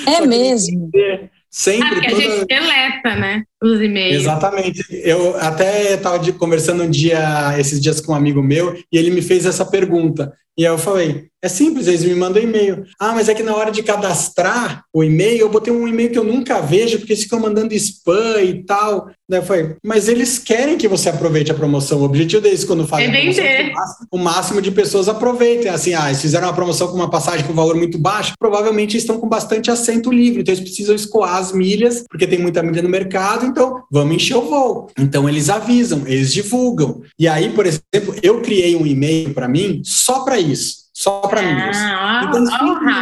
[0.07, 0.91] É mesmo.
[1.51, 1.89] Sempre.
[1.89, 2.19] Ah, porque toda...
[2.19, 3.43] a gente deleta, né?
[3.63, 4.23] Os e-mails.
[4.23, 4.85] Exatamente.
[4.91, 9.23] Eu até estava conversando um dia, esses dias com um amigo meu, e ele me
[9.23, 10.33] fez essa pergunta.
[10.59, 12.85] E aí eu falei, é simples, eles me mandam e-mail.
[12.99, 16.19] Ah, mas é que na hora de cadastrar o e-mail, eu botei um e-mail que
[16.19, 19.09] eu nunca vejo, porque eles ficam mandando spam e tal.
[19.29, 22.01] Daí eu falei, mas eles querem que você aproveite a promoção.
[22.01, 23.73] O objetivo deles, quando fazem é promoção, é
[24.11, 25.71] o máximo de pessoas aproveitem.
[25.71, 29.21] Assim, ah, eles fizeram uma promoção com uma passagem com valor muito baixo, provavelmente estão
[29.21, 30.41] com bastante assento livre.
[30.41, 34.37] Então eles precisam escoar as milhas, porque tem muita milha no mercado, então vamos encher
[34.37, 34.91] o voo.
[34.99, 37.03] Então eles avisam, eles divulgam.
[37.19, 41.41] E aí, por exemplo, eu criei um e-mail para mim só para isso só para
[41.41, 42.45] ah, Então,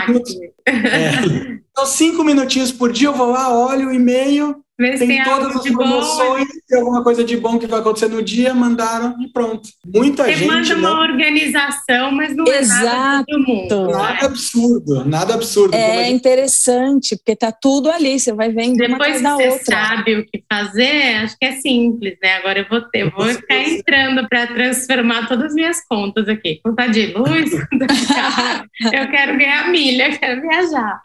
[0.06, 0.34] minutos,
[0.66, 5.24] é, então, cinco minutinhos por dia eu vou lá, olho o e-mail, Vê tem, tem
[5.24, 9.16] todas as promoções, bom, tem alguma coisa de bom que vai acontecer no dia, mandaram
[9.22, 9.66] e pronto.
[9.86, 10.48] Muita Você gente.
[10.48, 11.00] manda uma não...
[11.00, 12.82] organização, mas não Exato.
[12.82, 13.90] é nada todo mundo.
[13.90, 14.18] Nada né?
[14.22, 15.74] absurdo, nada absurdo.
[15.74, 16.16] É gente...
[16.16, 19.64] interessante, porque tá tudo ali, você vai vendo Depois uma você outra.
[19.64, 22.34] sabe o que fazer, acho que é simples, né?
[22.34, 26.60] Agora eu vou ter, eu vou ficar entrando para transformar todas as minhas contas aqui.
[26.62, 31.00] Conta de luz, conta de eu quero ganhar milha, eu quero viajar.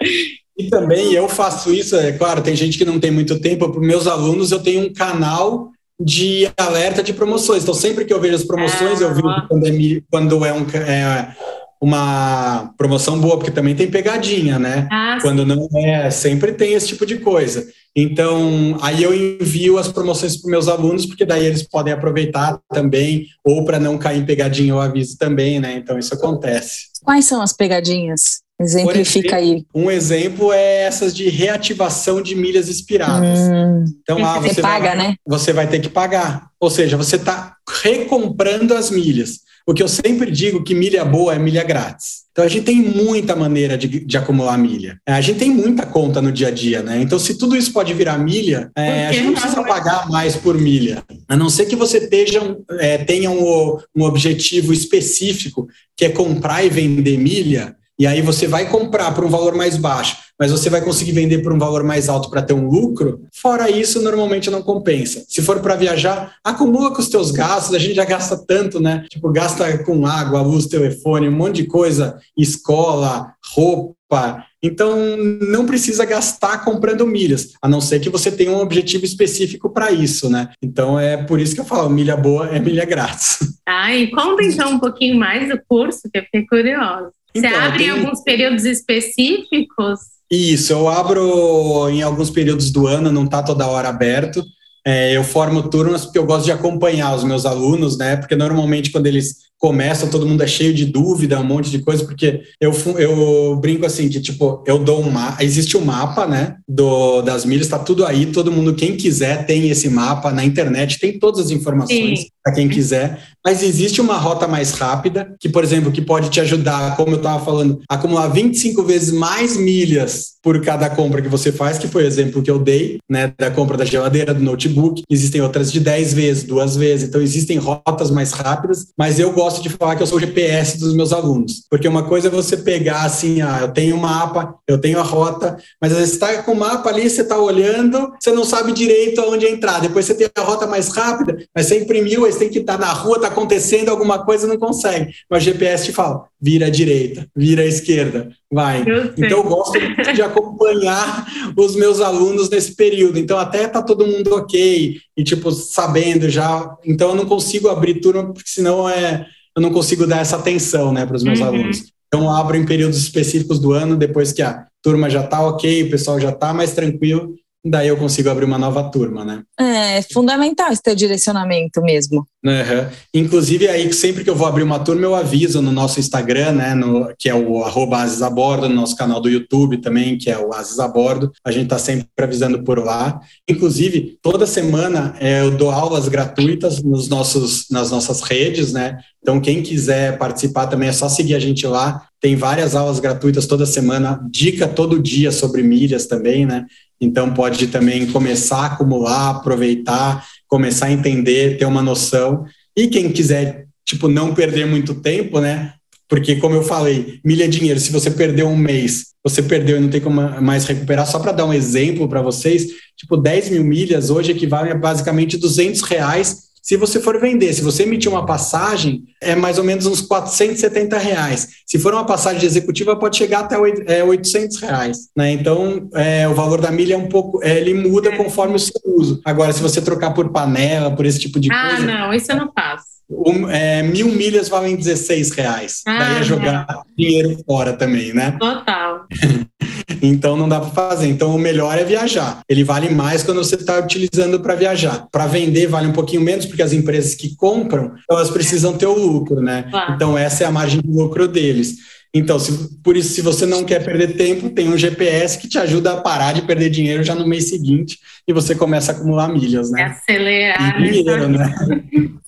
[0.62, 3.80] E também eu faço isso, é claro, tem gente que não tem muito tempo, para
[3.80, 7.64] os meus alunos eu tenho um canal de alerta de promoções.
[7.64, 11.36] Então, sempre que eu vejo as promoções, eu vejo quando é, quando é, um, é
[11.82, 14.88] uma promoção boa, porque também tem pegadinha, né?
[14.92, 17.68] Ah, quando não é, sempre tem esse tipo de coisa.
[17.96, 23.26] Então, aí eu envio as promoções para meus alunos, porque daí eles podem aproveitar também,
[23.44, 25.74] ou para não cair em pegadinha, eu aviso também, né?
[25.76, 26.92] Então, isso acontece.
[27.04, 28.42] Quais são as pegadinhas?
[28.62, 29.84] Exemplifica exemplo, aí.
[29.84, 33.40] Um exemplo é essas de reativação de milhas expiradas.
[33.40, 35.16] Hum, então, ah, você, você paga, vai, né?
[35.26, 36.50] Você vai ter que pagar.
[36.60, 39.40] Ou seja, você está recomprando as milhas.
[39.68, 42.22] O que eu sempre digo que milha boa é milha grátis.
[42.32, 44.98] Então a gente tem muita maneira de, de acumular milha.
[45.06, 47.02] É, a gente tem muita conta no dia a dia, né?
[47.02, 50.58] Então, se tudo isso pode virar milha, é, a gente não precisa pagar mais por
[50.58, 51.04] milha.
[51.28, 52.40] A não ser que você esteja,
[52.80, 58.48] é, tenha um, um objetivo específico, que é comprar e vender milha, e aí você
[58.48, 61.84] vai comprar por um valor mais baixo, mas você vai conseguir vender por um valor
[61.84, 63.28] mais alto para ter um lucro.
[63.32, 65.24] Fora isso, normalmente não compensa.
[65.28, 69.06] Se for para viajar, acumula com os teus gastos, a gente já gasta tanto, né?
[69.08, 74.46] Tipo, gasta com água, luz, telefone, um monte de coisa, escola, roupa.
[74.64, 79.70] Então, não precisa gastar comprando milhas, a não ser que você tenha um objetivo específico
[79.70, 80.50] para isso, né?
[80.60, 83.38] Então, é por isso que eu falo, milha boa é milha grátis.
[83.64, 87.12] Ah, e conta então um pouquinho mais do curso, que eu fiquei curiosa.
[87.34, 87.96] Então, Você abre tenho...
[87.96, 90.00] em alguns períodos específicos?
[90.30, 94.44] Isso, eu abro em alguns períodos do ano, não está toda hora aberto.
[94.86, 98.16] É, eu formo turmas porque eu gosto de acompanhar os meus alunos, né?
[98.16, 102.04] Porque normalmente quando eles começam, todo mundo é cheio de dúvida, um monte de coisa,
[102.04, 106.56] porque eu, eu brinco assim, de tipo, eu dou um mapa, existe um mapa, né,
[106.68, 111.00] do, das milhas, está tudo aí, todo mundo, quem quiser, tem esse mapa na internet,
[111.00, 115.64] tem todas as informações para quem quiser, mas existe uma rota mais rápida, que, por
[115.64, 120.32] exemplo, que pode te ajudar, como eu estava falando, a acumular 25 vezes mais milhas
[120.42, 123.52] por cada compra que você faz, que foi o exemplo que eu dei, né, da
[123.52, 128.10] compra da geladeira, do notebook, existem outras de 10 vezes, duas vezes, então existem rotas
[128.10, 131.12] mais rápidas, mas eu gosto gosto de falar que eu sou o GPS dos meus
[131.12, 134.78] alunos, porque uma coisa é você pegar assim, ah, eu tenho o um mapa, eu
[134.78, 138.14] tenho a rota, mas às vezes você está com o mapa ali, você está olhando,
[138.20, 139.82] você não sabe direito aonde entrar.
[139.82, 142.78] Depois você tem a rota mais rápida, mas você imprimiu, aí você tem que estar
[142.78, 145.12] tá na rua, está acontecendo alguma coisa, não consegue.
[145.30, 148.84] Mas o GPS te fala, vira à direita, vira à esquerda, vai.
[148.88, 149.78] Eu então eu gosto
[150.14, 153.20] de acompanhar os meus alunos nesse período.
[153.20, 156.76] Então até tá todo mundo ok e tipo sabendo já.
[156.84, 160.94] Então eu não consigo abrir turma porque senão é eu não consigo dar essa atenção
[160.94, 161.46] né, para os meus uhum.
[161.46, 161.84] alunos.
[162.08, 165.90] Então, abro em períodos específicos do ano, depois que a turma já está ok, o
[165.90, 169.44] pessoal já está mais tranquilo, daí eu consigo abrir uma nova turma, né?
[169.60, 172.26] É, é fundamental esse teu direcionamento mesmo.
[172.44, 172.90] Uhum.
[173.14, 176.74] Inclusive, aí sempre que eu vou abrir uma turma, eu aviso no nosso Instagram, né?
[176.74, 180.54] No, que é o arroba Aziz no nosso canal do YouTube também, que é o
[180.54, 183.20] Aziz A gente está sempre avisando por lá.
[183.48, 188.98] Inclusive, toda semana é, eu dou aulas gratuitas nos nossos, nas nossas redes, né?
[189.22, 192.08] Então, quem quiser participar também é só seguir a gente lá.
[192.20, 196.66] Tem várias aulas gratuitas toda semana, dica todo dia sobre milhas também, né?
[197.02, 202.46] Então, pode também começar a acumular, aproveitar, começar a entender, ter uma noção.
[202.78, 205.74] E quem quiser, tipo, não perder muito tempo, né?
[206.08, 207.80] Porque, como eu falei, milha é dinheiro.
[207.80, 211.08] Se você perdeu um mês, você perdeu e não tem como mais recuperar.
[211.08, 215.38] Só para dar um exemplo para vocês, tipo, 10 mil milhas hoje equivalem a basicamente
[215.38, 219.86] 200 reais se você for vender, se você emitir uma passagem, é mais ou menos
[219.86, 221.48] uns 470 reais.
[221.66, 225.10] Se for uma passagem executiva, pode chegar até 800 é, reais.
[225.16, 225.32] Né?
[225.32, 228.18] Então, é, o valor da milha é um pouco, é, ele muda é.
[228.18, 229.22] conforme o seu uso.
[229.26, 231.84] Agora, se você trocar por panela, por esse tipo de ah, coisa.
[231.84, 232.91] Ah, não, isso eu não faço.
[233.12, 235.82] Um, é, mil milhas valem 16 reais.
[235.86, 236.84] Ah, Daí é jogar não.
[236.98, 238.38] dinheiro fora também, né?
[238.40, 239.06] Total.
[240.02, 241.08] então não dá para fazer.
[241.08, 242.42] Então o melhor é viajar.
[242.48, 245.08] Ele vale mais quando você está utilizando para viajar.
[245.12, 248.98] Para vender vale um pouquinho menos, porque as empresas que compram, elas precisam ter o
[248.98, 249.68] lucro, né?
[249.70, 249.94] Claro.
[249.94, 251.76] Então essa é a margem de lucro deles.
[252.14, 255.58] Então, se, por isso, se você não quer perder tempo, tem um GPS que te
[255.58, 257.98] ajuda a parar de perder dinheiro já no mês seguinte
[258.28, 259.84] e você começa a acumular milhas, né?
[259.84, 260.82] Acelerar.
[260.82, 261.56] E dinheiro, né?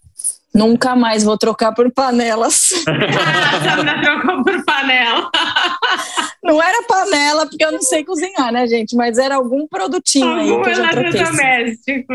[0.54, 2.70] Nunca mais vou trocar por panelas.
[2.88, 5.30] ah, você trocou por panela.
[6.44, 8.98] Não era panela, porque eu não sei cozinhar, né, gente?
[8.98, 11.24] Mas era algum produtinho algum aí que eu já troquei.
[11.24, 12.14] doméstico,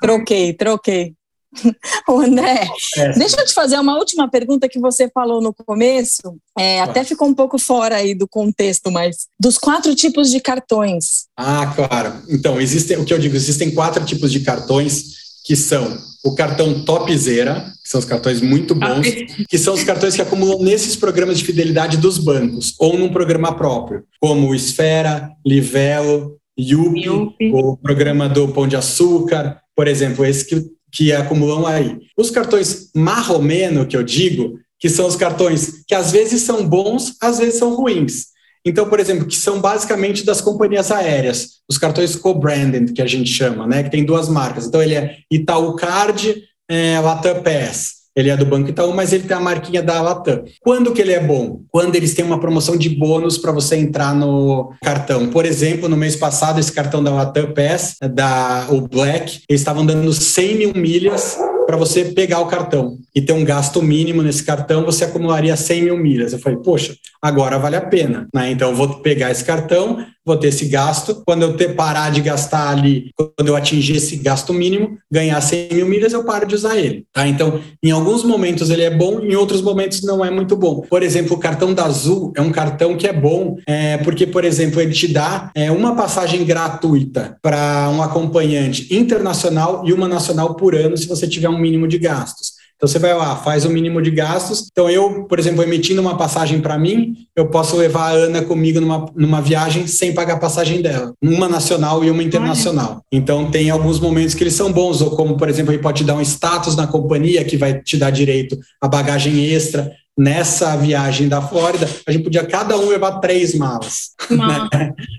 [0.00, 1.14] Troquei, troquei.
[2.08, 3.12] O André, é.
[3.12, 7.28] deixa eu te fazer uma última pergunta que você falou no começo, é, até ficou
[7.28, 11.26] um pouco fora aí do contexto, mas dos quatro tipos de cartões.
[11.36, 12.14] Ah, claro.
[12.28, 15.04] Então, existem, o que eu digo, existem quatro tipos de cartões
[15.44, 19.06] que são o cartão Topzera, que são os cartões muito bons,
[19.48, 23.54] que são os cartões que acumulam nesses programas de fidelidade dos bancos, ou num programa
[23.54, 27.08] próprio, como Esfera, Livelo, Yupi,
[27.52, 31.98] o programa do Pão de Açúcar, por exemplo, esse que, que acumulam aí.
[32.16, 37.14] Os cartões marromeno, que eu digo, que são os cartões que às vezes são bons,
[37.20, 38.26] às vezes são ruins.
[38.64, 43.30] Então, por exemplo, que são basicamente das companhias aéreas, os cartões co-branded, que a gente
[43.30, 43.82] chama, né?
[43.82, 44.66] Que tem duas marcas.
[44.66, 48.00] Então, ele é Itaú Card, é, Latam Pass.
[48.14, 50.42] Ele é do Banco Itaú, mas ele tem a marquinha da Latam.
[50.60, 51.62] Quando que ele é bom?
[51.70, 55.28] Quando eles têm uma promoção de bônus para você entrar no cartão.
[55.30, 59.86] Por exemplo, no mês passado, esse cartão da Latam Pass, da o Black, eles estavam
[59.86, 61.38] dando 100 mil milhas
[61.70, 65.82] para você pegar o cartão e ter um gasto mínimo nesse cartão, você acumularia 100
[65.82, 66.32] mil milhas.
[66.32, 68.26] Eu falei, poxa, agora vale a pena.
[68.34, 68.50] Né?
[68.50, 71.22] Então, eu vou pegar esse cartão, vou ter esse gasto.
[71.26, 75.68] Quando eu ter, parar de gastar ali, quando eu atingir esse gasto mínimo, ganhar 100
[75.72, 77.04] mil milhas, eu paro de usar ele.
[77.12, 77.26] Tá?
[77.26, 80.82] Então, em alguns momentos ele é bom, em outros momentos não é muito bom.
[80.82, 84.44] Por exemplo, o cartão da Azul é um cartão que é bom, é, porque, por
[84.44, 90.54] exemplo, ele te dá é, uma passagem gratuita para um acompanhante internacional e uma nacional
[90.54, 92.60] por ano, se você tiver um mínimo de gastos.
[92.80, 94.68] Então você vai lá, faz o mínimo de gastos.
[94.72, 98.80] Então eu, por exemplo, emitindo uma passagem para mim, eu posso levar a Ana comigo
[98.80, 103.02] numa, numa viagem sem pagar a passagem dela, uma nacional e uma internacional.
[103.12, 106.04] Então tem alguns momentos que eles são bons, ou como, por exemplo, ele pode te
[106.04, 111.28] dar um status na companhia que vai te dar direito a bagagem extra nessa viagem
[111.28, 114.10] da Flórida, a gente podia cada um levar três malas.
[114.30, 114.68] Nossa,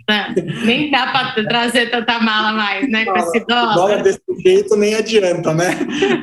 [0.07, 0.35] né?
[0.63, 3.05] nem dá para trazer tanta mala mais, né?
[3.05, 3.75] Com esse dólar.
[3.75, 5.71] dólar desse jeito nem adianta, né?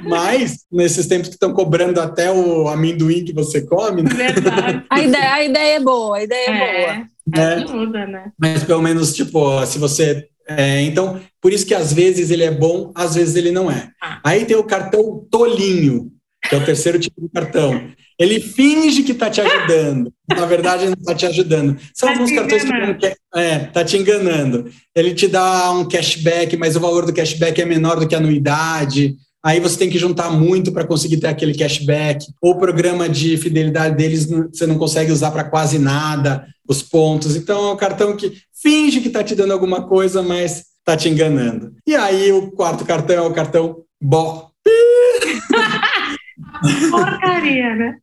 [0.04, 4.02] Mas, nesses tempos que estão cobrando até o amendoim que você come.
[4.02, 4.11] Né?
[4.11, 4.85] Verdade.
[4.90, 7.09] a, ideia, a ideia é boa, a ideia é, é boa.
[7.37, 7.54] É.
[7.54, 8.33] Ajuda, né?
[8.38, 12.50] Mas pelo menos, tipo, se você é, então, por isso que às vezes ele é
[12.50, 13.90] bom, às vezes ele não é.
[14.02, 14.18] Ah.
[14.24, 16.11] Aí tem o cartão tolinho,
[16.48, 17.90] que é o terceiro tipo de cartão.
[18.18, 20.12] Ele finge que está te ajudando.
[20.28, 21.78] Na verdade, não está te ajudando.
[21.94, 24.68] São tá alguns cartões que está é, tá te enganando.
[24.94, 28.18] Ele te dá um cashback, mas o valor do cashback é menor do que a
[28.18, 29.14] anuidade.
[29.44, 32.26] Aí você tem que juntar muito para conseguir ter aquele cashback.
[32.42, 37.37] Ou o programa de fidelidade deles você não consegue usar para quase nada os pontos.
[37.37, 41.08] Então é um cartão que finge que está te dando alguma coisa, mas está te
[41.08, 41.72] enganando.
[41.87, 44.48] E aí o quarto cartão é o cartão BO.
[46.90, 47.97] Porcaria, né?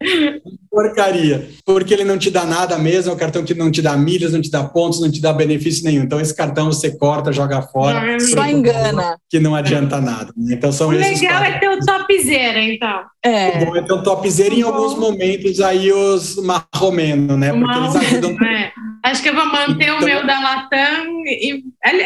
[0.70, 1.48] porcaria.
[1.65, 4.34] Porque ele não te dá nada mesmo, é o cartão que não te dá milhas,
[4.34, 6.04] não te dá pontos, não te dá benefício nenhum.
[6.04, 8.19] Então, esse cartão você corta, joga fora.
[8.19, 9.17] Só engana.
[9.29, 10.34] Que não adianta nada.
[10.50, 13.04] Então, são o esses legal é ter o topzera, então.
[13.23, 13.58] É.
[13.62, 17.54] O bom é ter o topzera em alguns momentos aí os marromeno, né?
[17.54, 18.32] Porque eles ajudam.
[18.46, 18.71] É.
[19.04, 21.63] Acho que eu vou manter o meu da Latam e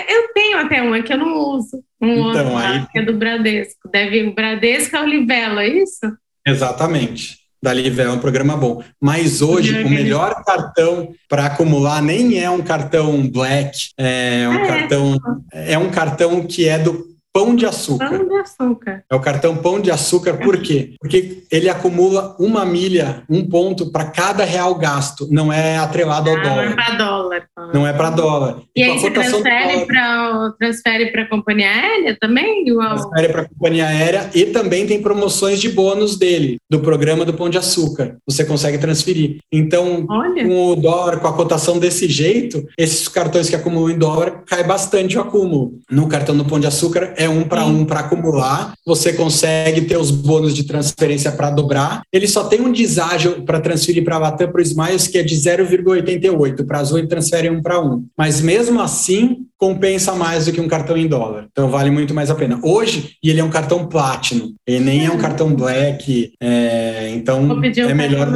[0.10, 1.82] eu tenho até um, é que eu não uso.
[2.02, 3.90] Um Então, outro lá, aí- que é do Bradesco.
[3.92, 6.00] Deve o Bradesco é o Livelo, é isso?
[6.48, 7.38] Exatamente.
[7.62, 8.82] Da Livelo é um programa bom.
[9.02, 14.62] Mas hoje, o melhor cartão para acumular nem é um cartão black, é um Ah,
[14.64, 14.68] é?
[14.68, 15.18] cartão.
[15.52, 17.06] É um cartão que é do
[17.46, 18.10] pão de açúcar.
[18.10, 19.04] Pão de açúcar.
[19.10, 20.94] É o cartão Pão de Açúcar, por quê?
[21.00, 26.36] Porque ele acumula uma milha, um ponto para cada real gasto, não é atrelado ao
[26.38, 26.76] Ah, não é dólar.
[26.76, 27.44] para dólar.
[27.74, 28.56] Não é para dólar.
[28.76, 32.68] E a aí você dólar, para transfere para a companhia aérea também?
[32.68, 32.96] Igual?
[32.96, 37.34] transfere para a companhia aérea e também tem promoções de bônus dele, do programa do
[37.34, 38.18] Pão de Açúcar.
[38.28, 39.38] Você consegue transferir.
[39.52, 43.98] Então, Olha, com o dólar, com a cotação desse jeito, esses cartões que acumulam em
[43.98, 45.74] dólar, cai bastante o acúmulo.
[45.90, 49.98] No cartão do Pão de Açúcar, é um para um para acumular, você consegue ter
[49.98, 52.02] os bônus de transferência para dobrar.
[52.12, 55.24] Ele só tem um deságio para transferir para a Latam para o Smiles, que é
[55.24, 56.66] de 0,88.
[56.66, 58.06] Para Azul, ele transfere um para um.
[58.18, 61.48] Mas mesmo assim, compensa mais do que um cartão em dólar.
[61.52, 62.60] Então vale muito mais a pena.
[62.64, 67.48] Hoje, e ele é um cartão Platinum, ele nem é um cartão Black, é, então
[67.48, 68.30] vou pedir um é melhor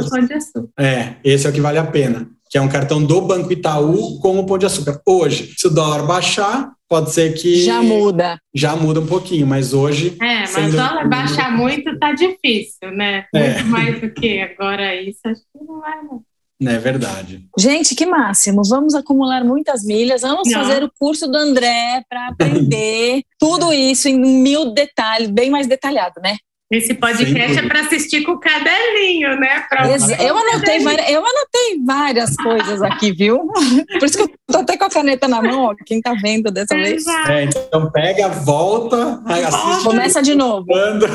[0.78, 4.20] é, esse é o que vale a pena, que é um cartão do Banco Itaú
[4.20, 5.00] com o Pão de Açúcar.
[5.04, 8.38] Hoje, se o dólar baixar, pode ser que Já muda.
[8.54, 10.86] já muda um pouquinho, mas hoje É, mas dúvida.
[10.88, 13.24] dólar baixar muito tá difícil, né?
[13.34, 13.54] É.
[13.54, 16.70] Muito mais do que agora isso, acho que não vai, não.
[16.72, 17.44] é verdade.
[17.58, 18.62] Gente, que máximo.
[18.64, 20.22] Vamos acumular muitas milhas.
[20.22, 20.60] Vamos Não.
[20.60, 26.20] fazer o curso do André para aprender tudo isso em mil detalhes, bem mais detalhado,
[26.22, 26.36] né?
[26.76, 29.64] Esse podcast é para assistir com o caderninho, né?
[29.68, 33.46] Pra Eu anotei, várias, eu anotei várias coisas aqui, viu?
[33.98, 36.50] Por isso que eu tô até com a caneta na mão, ó, quem tá vendo
[36.50, 37.06] dessa vez.
[37.06, 40.66] É, então pega, volta, assiste Começa de novo.
[40.66, 41.06] quando,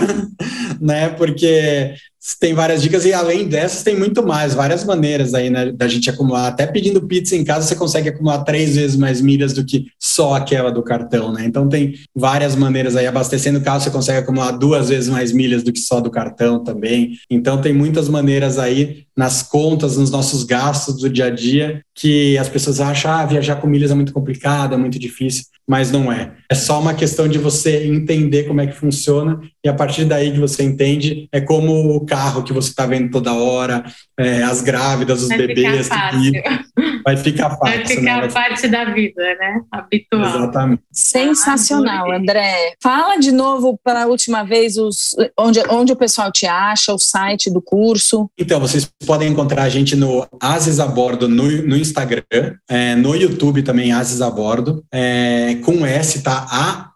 [0.79, 1.09] né?
[1.09, 1.93] Porque
[2.37, 6.09] tem várias dicas e além dessas tem muito mais, várias maneiras aí né, da gente
[6.09, 6.47] acumular.
[6.47, 10.35] Até pedindo pizza em casa você consegue acumular três vezes mais milhas do que só
[10.35, 11.45] aquela do cartão, né?
[11.45, 13.07] Então tem várias maneiras aí.
[13.07, 16.63] Abastecendo o carro você consegue acumular duas vezes mais milhas do que só do cartão
[16.63, 17.17] também.
[17.29, 22.37] Então tem muitas maneiras aí nas contas, nos nossos gastos do dia a dia que
[22.37, 26.11] as pessoas acham ah, viajar com milhas é muito complicado, é muito difícil, mas não
[26.11, 26.31] é.
[26.51, 30.31] É só uma questão de você entender como é que funciona e a partir daí
[30.31, 33.85] que você entende é como o carro que você está vendo toda hora,
[34.19, 36.33] é, as grávidas, os Vai bebês, ficar fácil.
[36.33, 37.77] e vai ficar fácil.
[37.77, 38.27] Vai ficar né?
[38.29, 39.61] parte da vida, né?
[39.71, 40.25] Habitual.
[40.25, 40.81] Exatamente.
[40.91, 42.19] Sensacional, Adorei.
[42.19, 42.73] André.
[42.81, 46.97] Fala de novo para a última vez os, onde, onde o pessoal te acha, o
[46.97, 48.27] site do curso.
[48.39, 52.23] Então, vocês podem encontrar a gente no Ases a Bordo no, no Instagram,
[52.67, 56.47] é, no YouTube também, Ases a Bordo, é, com S, tá?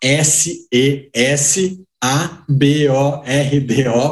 [0.01, 1.83] A-S-E-S.
[2.03, 2.59] A-B-O-R-D-O,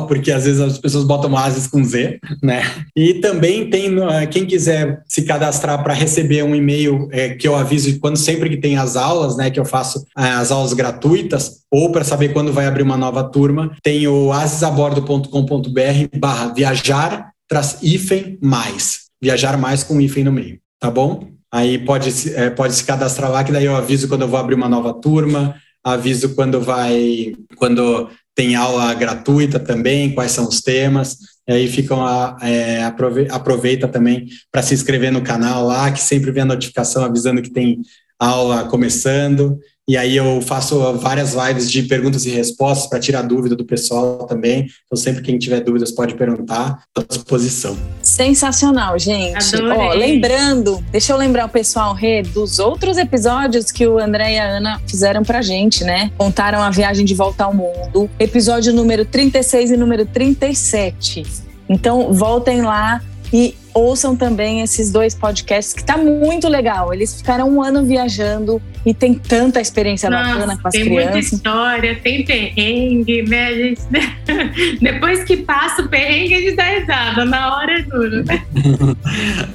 [0.08, 2.64] porque às vezes as pessoas botam Ases com Z, né?
[2.96, 7.54] E também tem, eh, quem quiser se cadastrar para receber um e-mail eh, que eu
[7.54, 9.52] aviso quando sempre que tem as aulas, né?
[9.52, 13.26] Que eu faço eh, as aulas gratuitas, ou para saber quando vai abrir uma nova
[13.26, 19.02] turma, tem o asesabordo.com.br barra viajar tras hífen mais.
[19.22, 21.28] Viajar mais com hífen no meio, tá bom?
[21.52, 24.56] Aí pode, eh, pode se cadastrar lá, que daí eu aviso quando eu vou abrir
[24.56, 31.18] uma nova turma, aviso quando vai, quando tem aula gratuita também, quais são os temas.
[31.48, 36.00] E aí ficam a, é, aprove- aproveita também para se inscrever no canal lá, que
[36.00, 37.82] sempre vem a notificação avisando que tem
[38.20, 39.60] aula começando.
[39.90, 44.26] E aí eu faço várias lives de perguntas e respostas para tirar dúvida do pessoal
[44.26, 44.68] também.
[44.86, 47.78] Então sempre quem tiver dúvidas pode perguntar, estou à disposição.
[48.02, 49.56] Sensacional, gente.
[49.56, 54.40] Ó, lembrando, deixa eu lembrar o pessoal, Rê, dos outros episódios que o André e
[54.40, 56.12] a Ana fizeram pra gente, né?
[56.18, 58.10] Contaram a viagem de volta ao mundo.
[58.20, 61.24] Episódio número 36 e número 37.
[61.68, 63.02] Então, voltem lá
[63.34, 66.94] e ouçam também esses dois podcasts, que tá muito legal.
[66.94, 71.10] Eles ficaram um ano viajando e tem tanta experiência bacana Nossa, com as tem muita
[71.12, 71.32] crianças.
[71.34, 73.46] história, tem perrengue, né?
[73.48, 73.82] A gente,
[74.82, 77.26] depois que passa o perrengue, a gente dá risada.
[77.26, 78.44] Na hora é duro, né?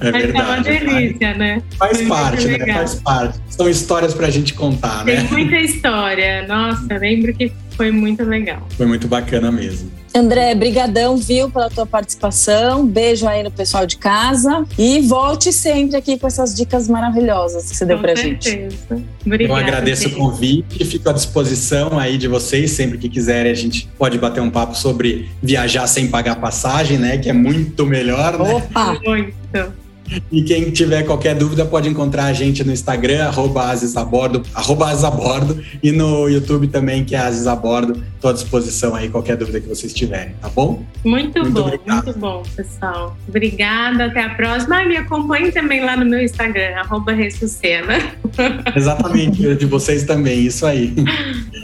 [0.00, 0.86] É Mas tá uma verdade.
[0.86, 1.62] delícia, né?
[1.78, 2.74] Faz Foi parte, né?
[2.74, 3.38] Faz parte.
[3.50, 5.28] São histórias para a gente contar, Tem né?
[5.30, 6.46] muita história.
[6.46, 8.66] Nossa, eu lembro que foi muito legal.
[8.76, 9.90] Foi muito bacana mesmo.
[10.16, 12.86] André, brigadão, viu, pela tua participação.
[12.86, 17.76] Beijo aí no pessoal de casa e volte sempre aqui com essas dicas maravilhosas que
[17.76, 18.70] você deu com pra certeza.
[18.90, 19.04] gente.
[19.26, 20.14] Obrigada, Eu agradeço gente.
[20.14, 24.40] o convite, fico à disposição aí de vocês, sempre que quiserem a gente pode bater
[24.40, 28.54] um papo sobre viajar sem pagar passagem, né, que é muito melhor, né?
[28.54, 28.98] Opa!
[29.04, 29.85] Muito.
[30.30, 35.62] E quem tiver qualquer dúvida pode encontrar a gente no Instagram, arroba Azisabordo, arroba Azisabordo,
[35.82, 38.02] e no YouTube também, que é Azisabordo.
[38.14, 40.82] Estou à disposição aí, qualquer dúvida que vocês tiverem, tá bom?
[41.04, 42.04] Muito, muito bom, obrigado.
[42.04, 43.16] muito bom, pessoal.
[43.28, 44.80] Obrigada, até a próxima.
[44.80, 47.98] Ah, me acompanhe também lá no meu Instagram, arroba Ressucena.
[48.74, 50.94] Exatamente, de vocês também, isso aí.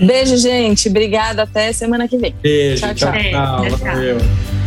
[0.07, 0.89] Beijo, gente.
[0.89, 2.35] Obrigada, até semana que vem.
[2.43, 3.13] Beijo, tchau, tchau.
[3.13, 3.79] tchau, tchau.
[3.79, 4.62] Valeu.